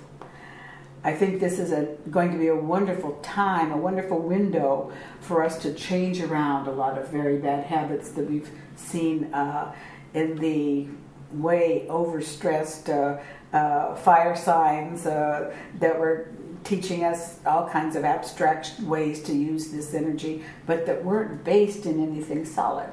[1.04, 5.44] I think this is a, going to be a wonderful time, a wonderful window for
[5.44, 9.74] us to change around a lot of very bad habits that we've seen uh,
[10.14, 10.88] in the
[11.32, 13.22] way overstressed uh,
[13.56, 16.28] uh, fire signs uh, that were
[16.64, 21.86] teaching us all kinds of abstract ways to use this energy, but that weren't based
[21.86, 22.90] in anything solid.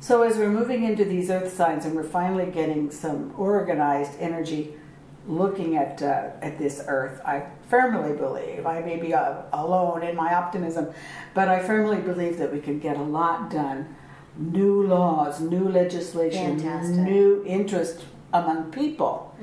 [0.00, 4.74] So as we're moving into these earth signs and we're finally getting some organized energy
[5.26, 10.14] looking at uh, at this earth, I firmly believe I may be uh, alone in
[10.16, 10.92] my optimism,
[11.32, 13.96] but I firmly believe that we can get a lot done.
[14.36, 16.96] New laws, new legislation, Fantastic.
[16.96, 19.34] new interest among people.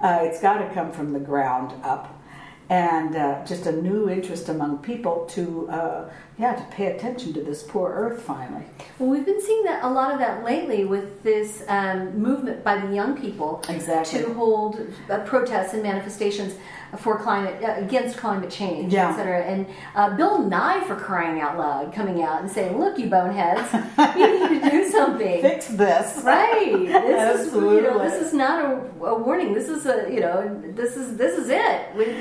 [0.00, 2.20] Uh, it's got to come from the ground up,
[2.68, 6.10] and uh, just a new interest among people to uh,
[6.42, 8.64] yeah to pay attention to this poor earth finally.
[8.98, 12.74] Well, we've been seeing that a lot of that lately with this um, movement by
[12.84, 14.22] the young people Exactly.
[14.22, 14.72] to hold
[15.08, 16.54] uh, protests and manifestations
[16.98, 19.10] for climate uh, against climate change, Yeah.
[19.12, 19.40] et cetera.
[19.52, 23.66] And uh, Bill Nye, for crying out loud, coming out and saying, "Look, you boneheads,
[24.18, 26.22] you need to do something." Fix this.
[26.24, 26.72] Right.
[27.12, 28.68] This is you know this is not a,
[29.12, 29.54] a warning.
[29.54, 30.36] This is a you know
[30.80, 31.80] this is this is it.
[31.96, 32.16] We-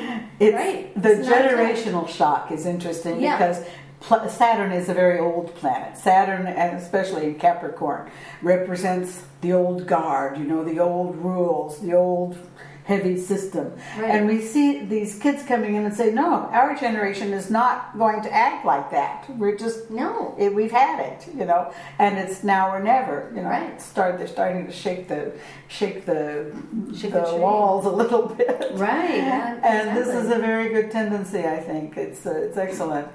[0.45, 1.01] It's, right.
[1.03, 1.57] The It's not a time.
[1.57, 3.37] generational shock is interesting Yeah.
[3.37, 3.59] because
[4.01, 5.97] Saturn is a very old planet.
[5.97, 8.09] Saturn, and especially in Capricorn,
[8.41, 12.37] represents the old guard, you know, the old rules, the old
[12.83, 13.71] heavy system.
[13.97, 14.09] Right.
[14.09, 18.23] And we see these kids coming in and say, no, our generation is not going
[18.23, 19.29] to act like that.
[19.37, 20.35] We're just, No.
[20.37, 23.49] it, we've had it, you know, and it's now or never, you know.
[23.49, 23.79] Right.
[23.79, 25.31] Start, they're starting to shake the,
[25.67, 26.51] shake the,
[26.97, 28.71] Shake the the walls a little bit.
[28.73, 29.17] Right.
[29.17, 31.97] yeah, And this is a very good tendency, I think.
[31.97, 33.07] It's uh, it's excellent.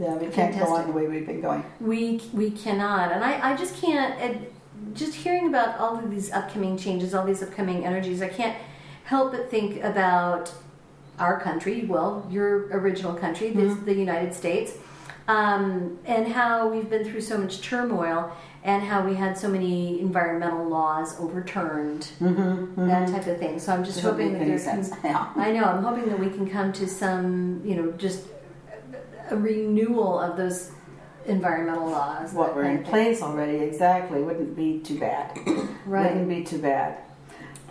[0.00, 1.62] Yeah, we can't go on the way we've been going.
[1.78, 4.18] We we cannot, and I I just can't.
[4.20, 4.52] It,
[4.94, 8.56] just hearing about all of these upcoming changes, all these upcoming energies, I can't
[9.04, 10.54] help but think about
[11.18, 11.84] our country.
[11.84, 13.84] Well, your original country, this, mm-hmm.
[13.84, 14.72] the United States,
[15.28, 18.34] um, and how we've been through so much turmoil,
[18.64, 22.88] and how we had so many environmental laws overturned, mm-hmm, mm-hmm.
[22.88, 23.58] that type of thing.
[23.58, 24.64] So I'm just hoping that there's.
[24.64, 24.90] sense.
[25.04, 25.64] I know.
[25.64, 28.24] I'm hoping that we can come to some, you know, just
[29.30, 30.70] a renewal of those
[31.26, 32.32] environmental laws.
[32.32, 35.38] What were in place already, exactly, wouldn't be too bad.
[35.86, 36.12] Right.
[36.12, 36.98] Wouldn't be too bad.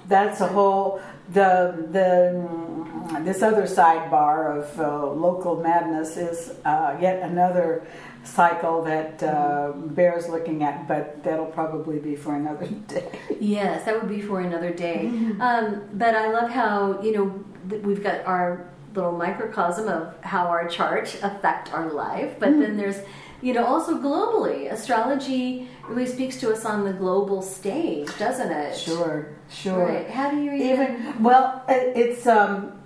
[0.08, 1.00] That's a whole
[1.32, 7.86] the the this other sidebar of uh, local madness is uh, yet another
[8.24, 13.10] cycle that uh, bears looking at, but that'll probably be for another day.
[13.40, 15.04] Yes, that would be for another day.
[15.06, 15.42] Mm-hmm.
[15.42, 20.68] Um, but I love how you know we've got our little microcosm of how our
[20.68, 22.62] chart affect our life, but Mm-hmm.
[22.62, 22.98] then there's
[23.42, 28.76] you know also globally astrology really speaks to us on the global stage, doesn't it?
[28.76, 29.86] Sure, sure.
[29.86, 30.10] Right.
[30.10, 30.70] How do you even?
[30.96, 32.79] even well it's um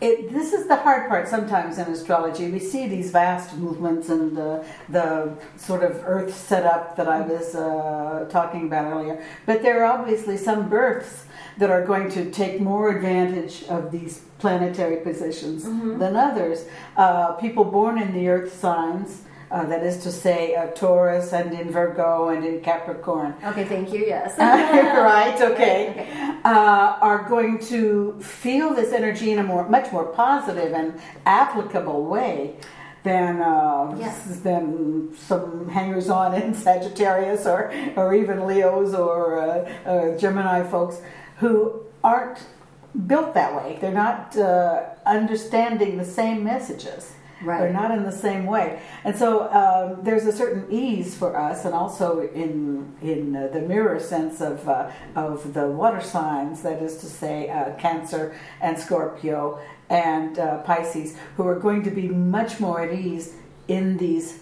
[0.00, 2.50] it, this is the hard part sometimes in astrology.
[2.50, 7.54] We see these vast movements and the, the sort of earth setup that i was
[7.54, 9.24] uh, talking about earlier.
[9.46, 11.24] But there are obviously some births
[11.58, 16.66] that are going to take more advantage of these planetary positions than others.
[16.96, 21.52] Uh, people born in the earth signs uh, that is to say uh, taurus and
[21.54, 24.00] in virgo and in capricorn Okay, thank you.
[24.06, 24.36] Yes.
[24.38, 26.38] right okay, Okay.
[26.44, 32.04] Uh, are going to feel this energy in a more much more positive and applicable
[32.04, 32.56] way
[33.04, 34.40] than uh, Yes.
[34.40, 39.46] than some hangers on in Sagittarius or or even Leos or uh,
[39.86, 41.00] uh, Gemini folks
[41.38, 42.38] who aren't
[43.06, 43.78] built that way.
[43.80, 47.12] They're not uh, understanding the same messages.
[47.42, 47.60] Right.
[47.60, 51.64] They're not in the same way, and so um, there's a certain ease for us,
[51.64, 56.62] and also in in uh, the mirror sense of uh, of the water signs.
[56.62, 61.90] That is to say, uh, Cancer and Scorpio and uh, Pisces, who are going to
[61.90, 63.34] be much more at ease
[63.68, 64.40] in these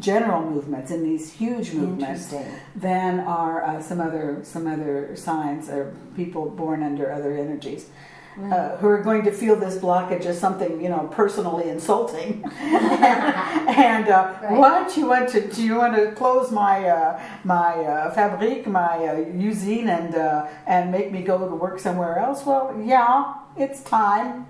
[0.00, 2.34] general movements, in these huge movements,
[2.74, 7.86] than are uh, some other some other signs or people born under other energies.
[8.36, 14.08] Uh, who are going to feel this blockage as something you know personally insulting, and
[14.08, 14.58] uh, Right.
[14.58, 18.96] what you want to do you want to close my uh, my uh, fabrique, my
[19.06, 22.44] uh, usine, and uh, and make me go to work somewhere else?
[22.44, 24.46] Well, yeah, it's time,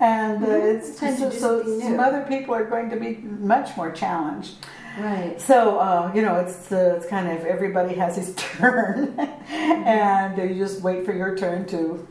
[0.00, 1.06] and uh, it's Mm-hmm.
[1.06, 3.18] Time so, so some other people are going to be
[3.54, 4.54] much more challenged.
[4.98, 5.40] Right.
[5.40, 9.14] So uh, you know, it's uh, it's kind of everybody has his turn,
[9.48, 12.06] and you just wait for your turn to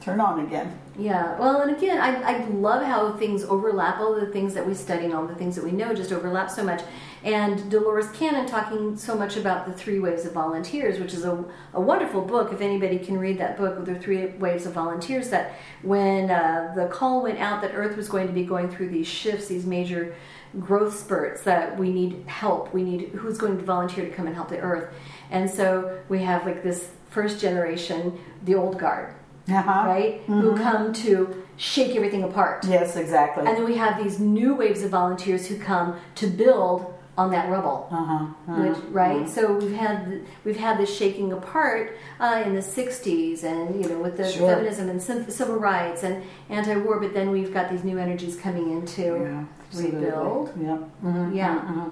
[0.00, 0.78] turn on again.
[0.98, 4.00] Yeah, well, and again, I, I love how things overlap.
[4.00, 6.50] All the things that we study and all the things that we know just overlap
[6.50, 6.82] so much.
[7.22, 11.44] And Dolores Cannon talking so much about the three waves of volunteers, which is a,
[11.72, 12.52] a wonderful book.
[12.52, 16.86] If anybody can read that book the three waves of volunteers, that when uh, the
[16.86, 20.16] call went out that Earth was going to be going through these shifts, these major
[20.58, 22.74] growth spurts, that we need help.
[22.74, 24.92] We need who's going to volunteer to come and help the Earth.
[25.30, 29.14] And so we have like this first generation, the old guard
[29.50, 29.84] Uh-huh.
[29.86, 30.20] right?
[30.26, 32.64] Who come to shake everything apart.
[32.66, 33.46] Yes, exactly.
[33.46, 37.50] And then we have these new waves of volunteers who come to build on that
[37.50, 37.88] rubble.
[37.90, 38.26] uh-huh.
[38.62, 43.82] Which, right, so we've had we've had this shaking apart uh, in the '60s, and
[43.82, 44.48] you know, with the Sure.
[44.50, 47.00] feminism and civil rights and anti-war.
[47.00, 49.44] But then we've got these new energies coming in to Yeah,
[49.82, 50.52] rebuild.
[50.60, 50.78] Yeah.
[51.04, 51.88] Mhm, Yeah.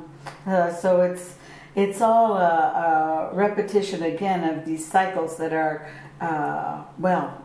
[0.46, 1.34] Uh, so it's
[1.74, 5.88] it's all a, a repetition again of these cycles that are
[6.20, 7.42] uh, well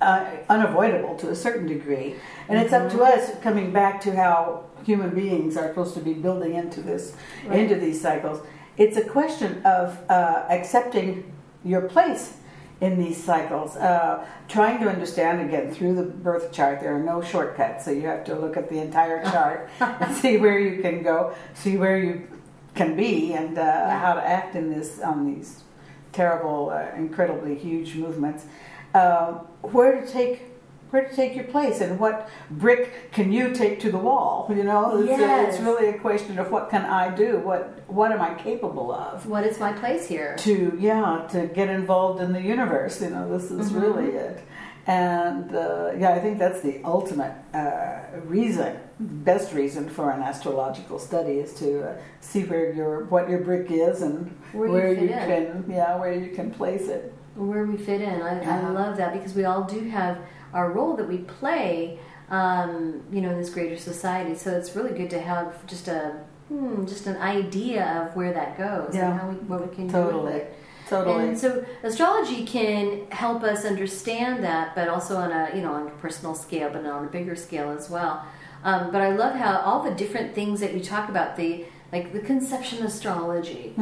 [0.00, 2.16] uh, unavoidable to a certain degree,
[2.48, 6.14] and it's up to us coming back to how human beings are supposed to be
[6.14, 7.14] building into this
[7.46, 7.60] Right.
[7.60, 8.40] into these cycles.
[8.78, 11.30] It's a question of uh, accepting
[11.64, 12.34] your place
[12.80, 13.76] in these cycles.
[13.76, 18.06] Uh, trying to understand again through the birth chart, there are no shortcuts, so you
[18.06, 21.98] have to look at the entire chart and see where you can go, see where
[21.98, 22.26] you
[22.74, 25.62] can be, and uh, how to act in this on these
[26.12, 28.46] terrible, uh, incredibly huge movements.
[28.94, 30.42] Uh, where to take
[30.90, 34.64] where to take your place and what brick can you take to the wall you
[34.64, 35.54] know it's, Yes.
[35.54, 39.24] it's really a question of what can i do what what am i capable of
[39.26, 40.34] What is my place here?
[40.38, 43.80] to yeah to get involved in the universe you know this is Mm-hmm.
[43.80, 44.40] really it
[44.88, 50.98] and uh, yeah i think that's the ultimate uh, reason best reason for an astrological
[50.98, 54.16] study is to uh, see where your what your brick is and
[54.52, 55.64] Where you fit in.
[55.64, 58.22] can yeah where you can place it where we fit in.
[58.22, 60.18] I, I love that because we all do have
[60.52, 61.98] our role that we play,
[62.30, 64.34] um, you know, in this greater society.
[64.34, 66.14] So it's really good to have just a
[66.48, 69.10] hmm, just an idea of where that goes Yeah.
[69.12, 70.54] and how we, what we can do with totally it.
[70.88, 75.72] totally And so astrology can help us understand that, but also on a you know
[75.72, 78.24] on a personal scale, but on a bigger scale as well.
[78.64, 82.12] Um, but I love how all the different things that you talk about the like
[82.12, 83.74] the conception astrology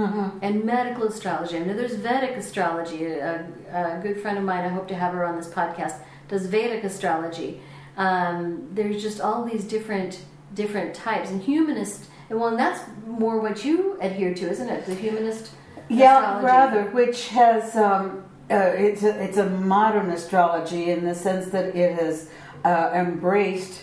[0.42, 1.56] and medical astrology.
[1.56, 3.04] I know there's Vedic astrology.
[3.04, 6.46] A, a good friend of mine, I hope to have her on this podcast, does
[6.46, 7.60] Vedic astrology.
[7.96, 10.20] Um, there's just all these different
[10.54, 12.06] different types and humanist.
[12.30, 14.86] And well, and that's more what you adhere to, isn't it?
[14.86, 15.50] The humanist.
[15.88, 16.46] Yeah, astrology.
[16.46, 21.76] rather, which has um, uh, it's a, it's a modern astrology in the sense that
[21.76, 22.30] it has
[22.64, 23.82] uh, embraced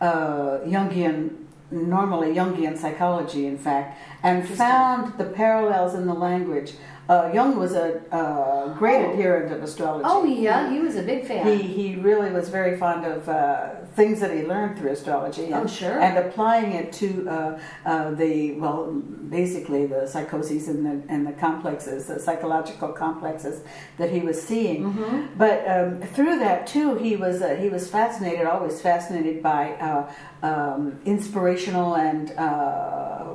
[0.00, 1.43] uh, Jungian,
[1.74, 6.72] normally Jungian psychology, in fact, and found the parallels in the language.
[7.08, 9.10] Uh, Jung was a uh, great Oh.
[9.10, 10.04] adherent of astrology.
[10.08, 11.46] Oh yeah, he was a big fan.
[11.46, 15.54] He, he really was very fond of uh, things that he learned through astrology and,
[15.54, 16.00] Oh, sure.
[16.00, 18.90] and applying it to uh, uh, the well
[19.28, 23.62] basically the psychoses and the, and the complexes the psychological complexes
[23.98, 25.38] that he was seeing Mm-hmm.
[25.38, 30.12] but um, through that too he was uh, he was fascinated always fascinated by uh,
[30.42, 33.34] um, inspirational and uh,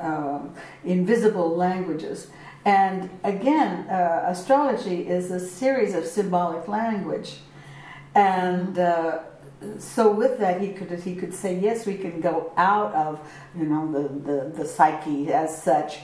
[0.00, 2.28] um, invisible languages
[2.64, 7.38] and again uh, astrology is a series of symbolic language
[8.14, 9.20] and uh,
[9.78, 13.20] so with that he could he could say yes we can go out of
[13.56, 15.98] you know the, the, the psyche as such.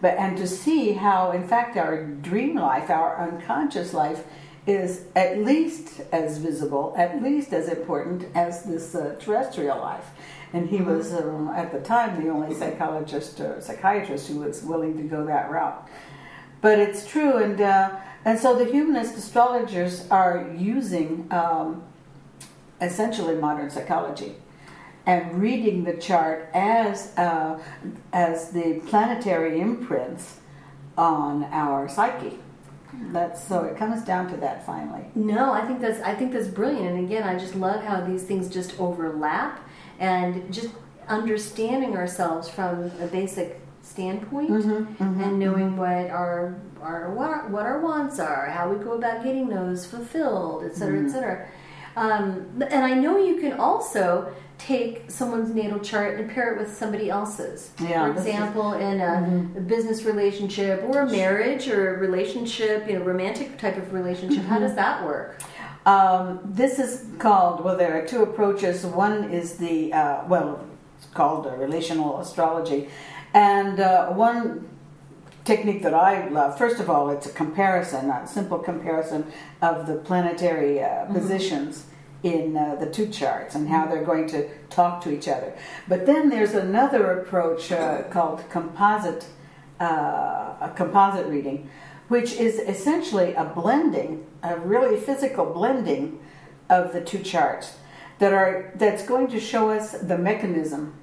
[0.00, 4.24] But and to see how in fact our dream life our unconscious life
[4.66, 10.06] is at least as visible at least as important as this uh, terrestrial life.
[10.52, 14.96] And he was um, at the time the only psychologist or psychiatrist who was willing
[14.98, 15.88] to go that route.
[16.60, 21.82] But it's true, and uh, and so the humanist astrologers are using um,
[22.80, 24.34] essentially modern psychology
[25.06, 27.60] and reading the chart as uh,
[28.12, 30.40] as the planetary imprints
[30.96, 32.38] on our psyche.
[33.12, 35.04] That's so it comes down to that finally.
[35.14, 36.96] No, I think that's I think that's brilliant.
[36.96, 39.60] And again, I just love how these things just overlap
[39.98, 40.70] and just
[41.08, 45.76] understanding ourselves from a basic standpoint mm-hmm, mm-hmm, and knowing mm-hmm.
[45.76, 49.84] what our our what our, what our wants are, how we go about getting those
[49.84, 51.48] fulfilled, et cetera, et cetera.
[51.96, 56.74] Um, and I know you can also take someone's natal chart and pair it with
[56.74, 57.70] somebody else's.
[57.80, 61.98] Yeah, For this is- example, in a, a business relationship or a marriage or a
[61.98, 64.44] relationship, you know, romantic type of relationship.
[64.44, 65.40] How does that work?
[65.86, 68.86] Um, this is called, well, there are two approaches.
[68.86, 70.64] One is the, uh, well,
[70.96, 72.88] it's called relational astrology.
[73.34, 74.66] And uh, one
[75.44, 79.30] technique that I love, first of all, it's a comparison, a simple comparison
[79.60, 81.86] of the planetary uh, positions
[82.22, 85.52] in uh, the two charts and how they're going to talk to each other.
[85.86, 89.26] But then there's another approach uh, called composite,
[89.78, 89.84] uh,
[90.60, 91.68] a composite reading,
[92.08, 96.18] which is essentially a blending, a really physical blending
[96.70, 97.76] of the two charts
[98.18, 100.94] that are that's going to show us the mechanism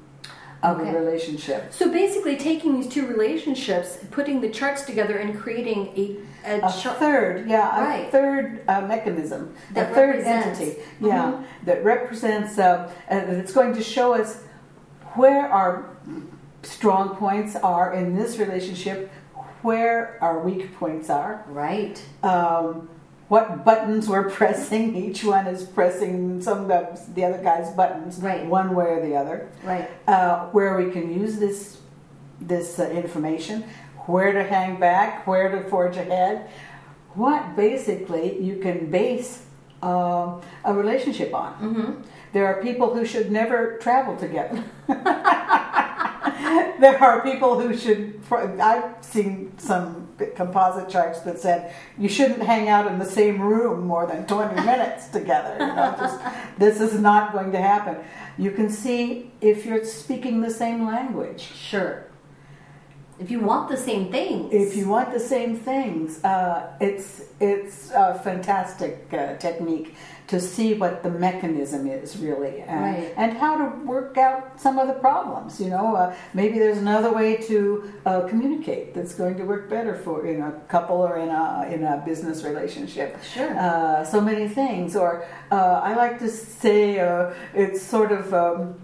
[0.64, 0.89] of Okay.
[0.89, 1.74] a relationship.
[1.74, 6.70] So basically, taking these two relationships, putting the charts together, and creating a, a, A
[6.72, 8.12] third, yeah, a Right.
[8.12, 11.43] third uh, mechanism, That a third entity, yeah, Mhm.
[11.66, 12.57] that represents.
[12.59, 14.41] Uh, uh, that's going to show us
[15.16, 15.86] where our
[16.64, 19.09] strong points are in this relationship,
[19.62, 22.01] where our weak points are, Right.
[22.24, 22.88] um,
[23.32, 24.94] what buttons we're pressing.
[24.94, 28.46] Each one is pressing some of the other guy's buttons, Right.
[28.46, 29.50] one way or the other.
[29.64, 29.90] Right.
[30.06, 31.78] Uh, where we can use this
[32.42, 33.64] this uh, information,
[34.08, 36.50] where to hang back, where to forge ahead,
[37.14, 39.46] what basically you can base
[39.82, 41.52] um a relationship on.
[41.54, 41.92] Mm-hmm.
[42.34, 44.60] There are people who should never travel together.
[46.80, 48.22] there are people who should.
[48.32, 53.88] I've seen some composite charts that said you shouldn't hang out in the same room
[53.88, 55.54] more than 20 minutes together.
[55.60, 56.20] You know, just,
[56.58, 57.97] this is not going to happen.
[58.38, 61.41] You can see if you're speaking the same language.
[61.41, 62.08] Sure.
[63.20, 64.52] If you want the same things.
[64.52, 69.95] If you want the same things, uh, it's it's a fantastic uh, technique
[70.32, 73.14] to see what the mechanism is really and, Right.
[73.18, 75.60] and how to work out some of the problems.
[75.60, 77.58] You know, uh, maybe there's another way to
[78.06, 81.84] uh, communicate that's going to work better for in a couple or in a in
[81.84, 83.10] a business relationship.
[83.36, 83.52] Sure.
[83.60, 84.96] Uh, so many things.
[84.96, 85.10] Or
[85.52, 88.34] uh, I like to say uh, it's sort of.
[88.34, 88.76] Um,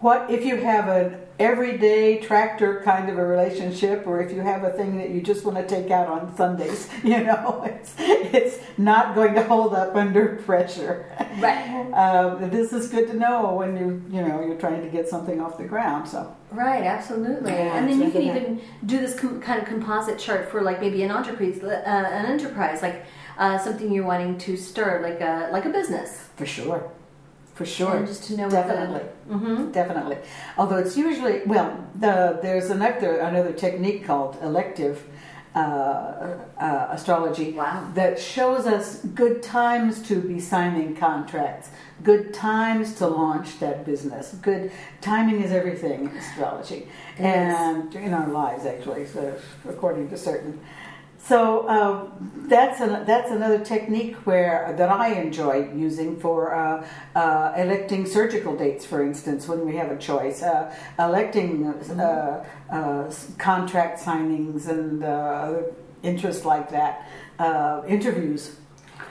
[0.00, 4.62] what if you have an everyday tractor kind of a relationship or if you have
[4.62, 8.58] a thing that you just want to take out on sundays you know it's, it's
[8.76, 11.06] not going to hold up under pressure
[11.38, 11.90] Right.
[11.94, 15.40] um, this is good to know when you you know you're trying to get something
[15.40, 17.52] off the ground so Right, absolutely.
[17.52, 20.80] Yeah, and then you can even do this com- kind of composite chart for like
[20.80, 23.04] maybe an enterprise, uh, an enterprise, like
[23.38, 26.28] uh, something you're wanting to stir, like a like a business.
[26.34, 26.90] for sure
[27.60, 29.04] for sure And just to know definitely
[29.34, 29.70] Mm-hmm.
[29.80, 30.16] definitely
[30.58, 31.68] although it's usually well
[32.04, 34.96] the, there's another another technique called elective
[35.54, 37.90] uh, uh, astrology Wow.
[38.00, 38.86] that shows us
[39.22, 41.68] good times to be signing contracts
[42.10, 44.62] good times to launch that business good
[45.10, 46.80] timing is everything in astrology
[47.18, 47.26] It is.
[47.26, 49.22] and in our lives actually so
[49.74, 50.54] according to certain
[51.22, 52.08] so uh,
[52.48, 58.56] that's an, that's another technique where that I enjoy using for uh, uh, electing surgical
[58.56, 65.04] dates, for instance, when we have a choice, uh, electing uh, uh, contract signings and
[65.04, 65.64] uh, other
[66.02, 67.06] interests like that,
[67.38, 68.56] uh, interviews.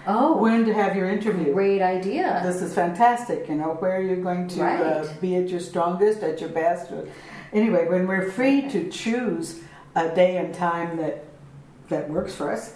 [0.07, 1.53] Oh, When to have your interview?
[1.53, 2.41] great idea.
[2.43, 3.47] This is fantastic.
[3.47, 5.21] You know where you're going to uh, Right.
[5.21, 6.91] be at your strongest, at your best.
[7.53, 9.59] Anyway, when we're free to choose
[9.95, 11.25] a day and time that
[11.89, 12.75] that works for us,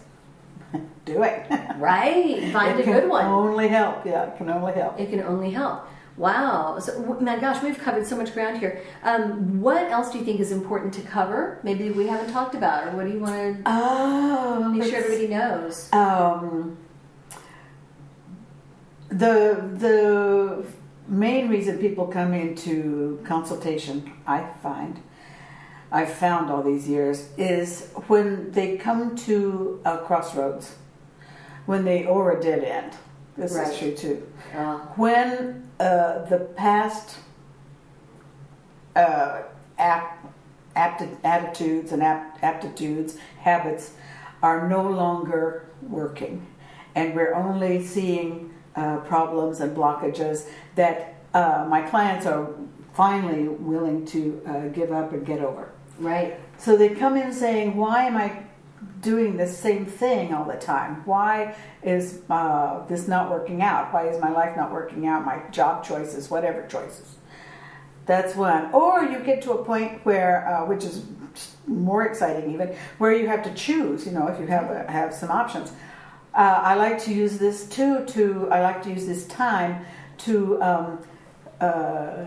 [1.06, 1.46] do it.
[1.78, 3.26] right, find It a good one.
[3.26, 4.06] Only help.
[4.06, 5.00] Yeah, it can only help.
[5.00, 5.88] It can only help.
[6.16, 6.78] Wow.
[6.78, 8.82] So, my gosh, we've covered so much ground here.
[9.02, 11.60] Um, what else do you think is important to cover?
[11.64, 15.28] Maybe we haven't talked about, or what do you want to Oh, make sure everybody
[15.28, 15.92] knows?
[15.92, 16.78] Um,
[19.10, 20.66] the the
[21.08, 25.02] main reason people come into consultation, I find,
[25.94, 30.74] I've found all these years, is when they come to a crossroads,
[31.68, 32.94] when they or a dead end.
[33.38, 33.68] This Right.
[33.68, 34.28] is true too.
[34.58, 37.18] Uh, When uh, the past
[38.96, 39.44] uh,
[39.78, 40.18] ap-
[40.76, 43.92] apti- attitudes and ap- aptitudes, habits
[44.42, 46.46] are no longer working,
[46.96, 52.48] and we're only seeing uh, problems and blockages that uh, my clients are
[52.94, 55.70] finally willing to uh, give up and get over.
[56.00, 56.40] Right.
[56.58, 58.44] So they come in saying, Why am I
[59.02, 61.02] doing the same thing all the time?
[61.06, 63.94] Why is uh, this not working out?
[63.94, 65.26] Why is my life not working out?
[65.26, 67.16] My job choices, whatever choices.
[68.06, 68.72] That's one.
[68.74, 71.06] Or you get to a point where, uh, which is
[71.68, 74.06] more exciting even, where you have to choose.
[74.06, 75.72] You know, if you have a, have some options.
[76.34, 78.06] Uh, I like to use this too.
[78.06, 79.86] To I like to use this time
[80.20, 81.00] to um,
[81.60, 82.26] uh,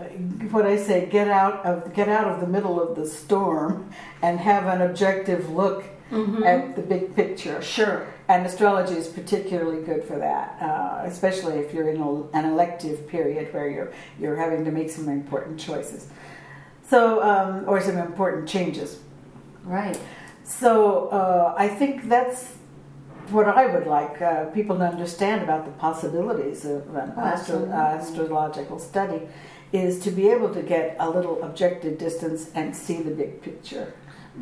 [0.51, 4.39] what I say, get out of get out of the middle of the storm and
[4.39, 5.83] have an objective look
[6.45, 7.61] at the big picture.
[7.61, 8.07] Sure.
[8.29, 13.07] And astrology is particularly good for that, uh, especially if you're in a, an elective
[13.07, 16.07] period where you're you're having to make some important choices.
[16.89, 18.99] So, um, or some important changes.
[19.63, 19.99] Right.
[20.43, 22.56] So, uh, I think that's
[23.31, 27.69] what I would like uh, people to understand about the possibilities of an Oh, astro-
[27.69, 29.21] astrological study
[29.71, 33.93] is to be able to get a little objective distance and see the big picture.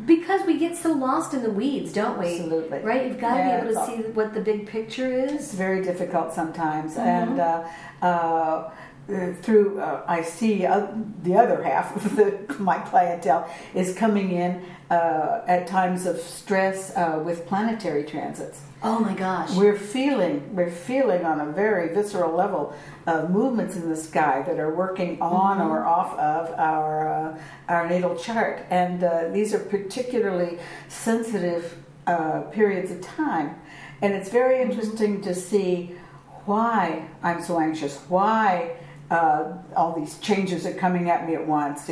[0.04, 2.26] Because we get so lost in the weeds, don't we?
[2.36, 2.80] Absolutely.
[2.80, 3.06] Right?
[3.06, 5.32] You've got to Yeah, be able to see what the big picture is.
[5.32, 7.00] It's very difficult sometimes, Mm-hmm.
[7.32, 7.66] and uh,
[8.02, 8.70] uh,
[9.06, 10.88] through uh, I see uh,
[11.22, 16.96] the other half of the, my clientele is coming in uh, at times of stress
[16.96, 18.62] uh, with planetary transits.
[18.82, 19.54] Oh my gosh.
[19.54, 22.76] We're feeling we're feeling on a very visceral level
[23.06, 27.38] uh, movements in the sky that are working on or off of our uh,
[27.68, 31.76] our natal chart, and uh, these are particularly sensitive
[32.06, 33.58] uh, periods of time.
[34.02, 35.96] And it's very interesting to see
[36.44, 38.76] why I'm so anxious, why
[39.10, 41.88] uh, all these changes are coming at me at once.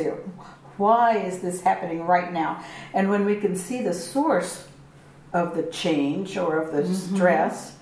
[0.77, 2.63] Why is this happening right now?
[2.93, 4.67] And when we can see the source
[5.33, 7.73] of the change or of the stress,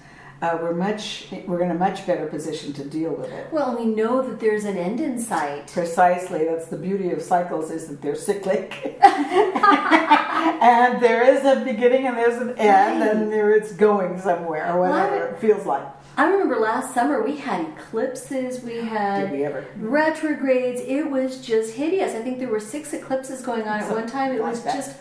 [0.42, 3.48] uh, we're much we're in a much better position to deal with it.
[3.54, 5.68] Well, we know that there's an end in sight.
[5.72, 12.08] Precisely, that's the beauty of cycles is that they're cyclic, and there is a beginning
[12.08, 13.16] and there's an end, Right.
[13.16, 15.86] and there it's going somewhere, or whatever it feels like.
[16.16, 19.48] I remember last summer we had eclipses, we had we
[19.78, 20.82] retrogrades.
[20.82, 22.14] It was just hideous.
[22.14, 24.32] I think there were six eclipses going on at one time.
[24.32, 24.98] It was just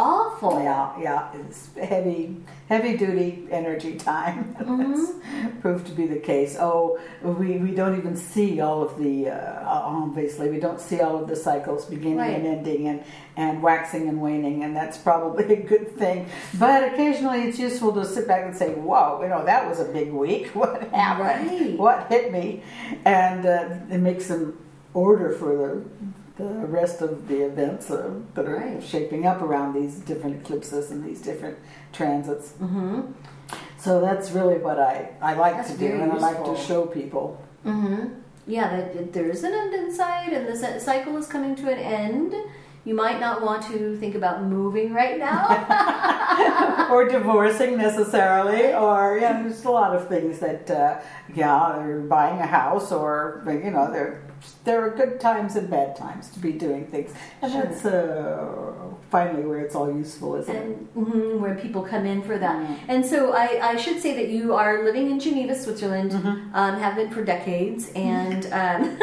[0.00, 0.60] awful.
[0.62, 2.36] Yeah, yeah, it's heavy,
[2.68, 4.56] heavy duty energy time.
[4.70, 4.92] Mm-hmm.
[4.92, 6.56] That's proved to be the case.
[6.58, 11.16] Oh, we, we don't even see all of the, uh, obviously, we don't see all
[11.20, 12.34] of the cycles beginning Right.
[12.36, 13.02] and ending and,
[13.36, 16.26] and waxing and waning, and that's probably a good thing.
[16.58, 19.84] But occasionally it's useful to sit back and say, "Whoa, you know, that was a
[19.98, 20.48] big week.
[20.54, 21.50] What happened?
[21.50, 21.78] Right.
[21.78, 22.62] What hit me?
[23.04, 24.58] And uh, it makes some
[24.94, 25.70] order for the
[26.40, 28.82] the rest of the events uh, that are Right.
[28.82, 31.58] shaping up around these different eclipses and these different
[31.92, 32.52] transits.
[32.60, 33.12] Mm-hmm.
[33.78, 36.86] So that's really what I, I like That's to do, and I like to show
[36.86, 37.42] people.
[37.66, 38.14] Mm-hmm.
[38.46, 41.78] Yeah, that that there's an end in sight, and the cycle is coming to an
[41.78, 42.34] end.
[42.84, 46.88] You might not want to think about moving right now.
[46.90, 51.00] or divorcing necessarily, or yeah, there's a lot of things that uh,
[51.34, 54.22] yeah, or buying a house, or you know, there
[54.64, 57.12] there are good times and bad times to be doing things,
[57.42, 57.62] and Sure.
[57.62, 58.46] that's uh,
[59.10, 60.62] finally where it's all useful, isn't it?
[60.66, 62.56] and mhm, where people come in for that.
[62.56, 62.76] Mm.
[62.88, 66.54] And so I, I should say that you are living in Geneva, Switzerland, Mm-hmm.
[66.54, 68.98] um, have been for decades, and um,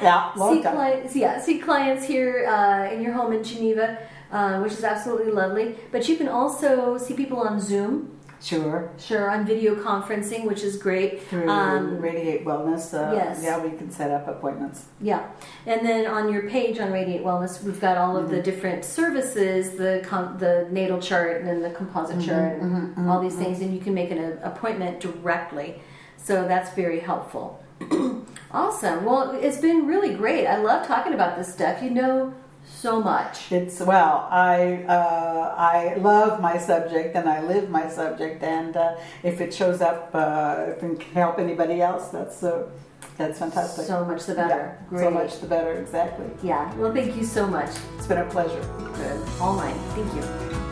[0.00, 3.98] Yeah, see clients, yeah, see clients here uh, in your home in Geneva,
[4.30, 5.76] uh, which is absolutely lovely.
[5.90, 8.10] But you can also see people on Zoom,
[8.42, 8.90] Sure.
[8.98, 11.22] sure, on video conferencing, which is great.
[11.28, 13.40] Through Um, Radiate Wellness, uh, yes.
[13.42, 14.86] yeah, we can set up appointments.
[15.00, 15.22] Yeah,
[15.64, 18.34] and then on your page on Radiate Wellness, we've got all of Mm-hmm.
[18.36, 20.02] the different services, the
[20.38, 22.60] the natal chart and then the composite Mm-hmm, chart,
[22.96, 25.80] and all these things, and you can make an a- appointment directly.
[26.16, 27.62] So that's very helpful.
[28.52, 29.04] awesome.
[29.04, 30.46] Well, it's been really great.
[30.46, 31.82] I love talking about this stuff.
[31.82, 32.34] You know
[32.64, 33.52] so much.
[33.52, 38.96] It's well, I uh, I love my subject and I live my subject, and uh,
[39.22, 42.68] if it shows up, uh, if it can help anybody else, that's uh,
[43.16, 43.86] that's fantastic.
[43.86, 44.78] So much the better.
[44.80, 45.00] Yeah, Great.
[45.04, 45.72] so much the better.
[45.74, 46.26] Exactly.
[46.42, 46.74] Yeah.
[46.76, 47.70] Well, thank you so much.
[47.96, 48.62] It's been a pleasure.
[48.94, 49.28] Good.
[49.40, 49.78] All mine.
[49.94, 50.71] Thank you.